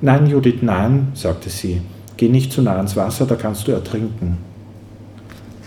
Nein, 0.00 0.26
Judith, 0.26 0.62
nein, 0.62 1.08
sagte 1.14 1.50
sie, 1.50 1.80
geh 2.16 2.28
nicht 2.28 2.52
zu 2.52 2.62
nah 2.62 2.76
ans 2.76 2.96
Wasser, 2.96 3.26
da 3.26 3.36
kannst 3.36 3.68
du 3.68 3.72
ertrinken. 3.72 4.38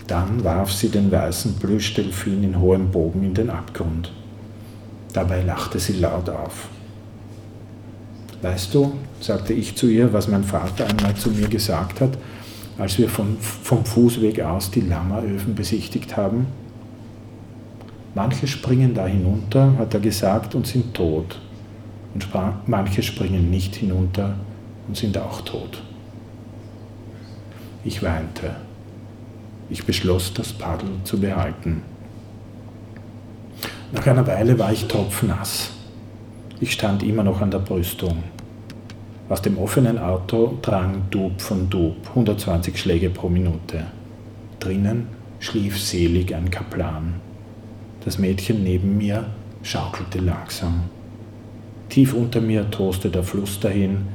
Dann 0.06 0.44
warf 0.44 0.72
sie 0.72 0.88
den 0.88 1.10
weißen 1.10 1.54
Plüschdelfin 1.54 2.44
in 2.44 2.60
hohem 2.60 2.90
Bogen 2.90 3.24
in 3.24 3.34
den 3.34 3.50
Abgrund. 3.50 4.12
Dabei 5.12 5.42
lachte 5.42 5.78
sie 5.78 5.94
laut 5.94 6.28
auf. 6.28 6.68
Weißt 8.42 8.74
du, 8.74 8.92
sagte 9.20 9.54
ich 9.54 9.76
zu 9.76 9.88
ihr, 9.88 10.12
was 10.12 10.28
mein 10.28 10.44
Vater 10.44 10.86
einmal 10.86 11.14
zu 11.14 11.30
mir 11.30 11.48
gesagt 11.48 12.00
hat, 12.00 12.18
als 12.78 12.98
wir 12.98 13.08
vom, 13.08 13.38
vom 13.40 13.84
Fußweg 13.84 14.40
aus 14.42 14.70
die 14.70 14.82
Lammeröfen 14.82 15.54
besichtigt 15.54 16.16
haben? 16.16 16.46
Manche 18.16 18.46
springen 18.46 18.94
da 18.94 19.06
hinunter, 19.06 19.76
hat 19.76 19.92
er 19.92 20.00
gesagt, 20.00 20.54
und 20.54 20.66
sind 20.66 20.94
tot. 20.94 21.38
Und 22.14 22.26
manche 22.66 23.02
springen 23.02 23.50
nicht 23.50 23.76
hinunter 23.76 24.36
und 24.88 24.96
sind 24.96 25.18
auch 25.18 25.42
tot. 25.42 25.82
Ich 27.84 28.02
weinte. 28.02 28.56
Ich 29.68 29.84
beschloss, 29.84 30.32
das 30.32 30.54
Paddel 30.54 30.88
zu 31.04 31.20
behalten. 31.20 31.82
Nach 33.92 34.06
einer 34.06 34.26
Weile 34.26 34.58
war 34.58 34.72
ich 34.72 34.86
tropfnass. 34.86 35.72
Ich 36.58 36.72
stand 36.72 37.02
immer 37.02 37.22
noch 37.22 37.42
an 37.42 37.50
der 37.50 37.58
Brüstung. 37.58 38.22
Aus 39.28 39.42
dem 39.42 39.58
offenen 39.58 39.98
Auto 39.98 40.56
drang 40.62 41.02
Dub 41.10 41.38
von 41.42 41.68
Dub, 41.68 41.96
120 42.08 42.78
Schläge 42.80 43.10
pro 43.10 43.28
Minute. 43.28 43.84
Drinnen 44.58 45.08
schlief 45.38 45.78
selig 45.78 46.34
ein 46.34 46.50
Kaplan. 46.50 47.25
Das 48.06 48.18
Mädchen 48.18 48.62
neben 48.62 48.96
mir 48.96 49.26
schaukelte 49.64 50.20
langsam. 50.20 50.84
Tief 51.88 52.14
unter 52.14 52.40
mir 52.40 52.70
toste 52.70 53.10
der 53.10 53.24
Fluss 53.24 53.58
dahin, 53.58 54.06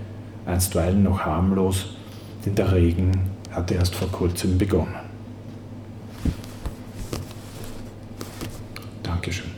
einstweilen 0.45 1.03
noch 1.03 1.19
harmlos, 1.19 1.97
denn 2.45 2.55
der 2.55 2.71
Regen 2.71 3.11
hatte 3.51 3.73
erst 3.73 3.93
vor 3.93 4.07
kurzem 4.09 4.57
begonnen. 4.57 4.95
Dankeschön. 9.03 9.51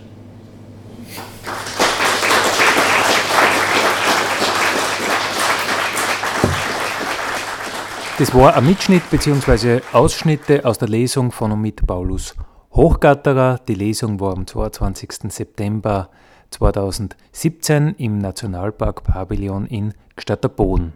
Das 8.17 8.33
war 8.33 8.55
ein 8.55 8.65
Mitschnitt 8.65 9.07
bzw. 9.11 9.81
Ausschnitte 9.91 10.65
aus 10.65 10.79
der 10.79 10.87
Lesung 10.87 11.31
von 11.31 11.61
mit 11.61 11.85
Paulus 11.85 12.33
Hochgatterer. 12.75 13.59
Die 13.67 13.75
Lesung 13.75 14.19
war 14.19 14.33
am 14.33 14.47
22. 14.47 15.31
September 15.31 16.09
2017 16.49 17.95
im 17.99 18.17
Nationalpark 18.17 19.03
Pavillon 19.03 19.67
in 19.67 19.93
Gstatterboden. 20.15 20.93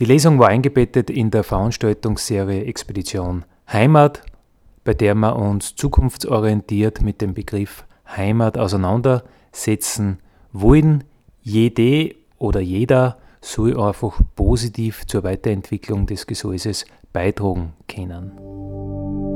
Die 0.00 0.06
Lesung 0.06 0.38
war 0.38 0.48
eingebettet 0.48 1.10
in 1.10 1.30
der 1.30 1.44
Veranstaltungsserie 1.44 2.64
Expedition 2.64 3.44
Heimat, 3.70 4.22
bei 4.84 4.94
der 4.94 5.14
wir 5.14 5.36
uns 5.36 5.74
zukunftsorientiert 5.74 7.02
mit 7.02 7.20
dem 7.20 7.34
Begriff 7.34 7.84
Heimat 8.08 8.56
auseinandersetzen 8.56 10.20
wollen. 10.52 11.04
Jede 11.42 12.14
oder 12.38 12.60
jeder 12.60 13.18
soll 13.42 13.78
einfach 13.78 14.20
positiv 14.36 15.06
zur 15.06 15.22
Weiterentwicklung 15.22 16.06
des 16.06 16.26
Gesäuses 16.26 16.86
beitragen 17.12 17.74
können. 17.88 19.35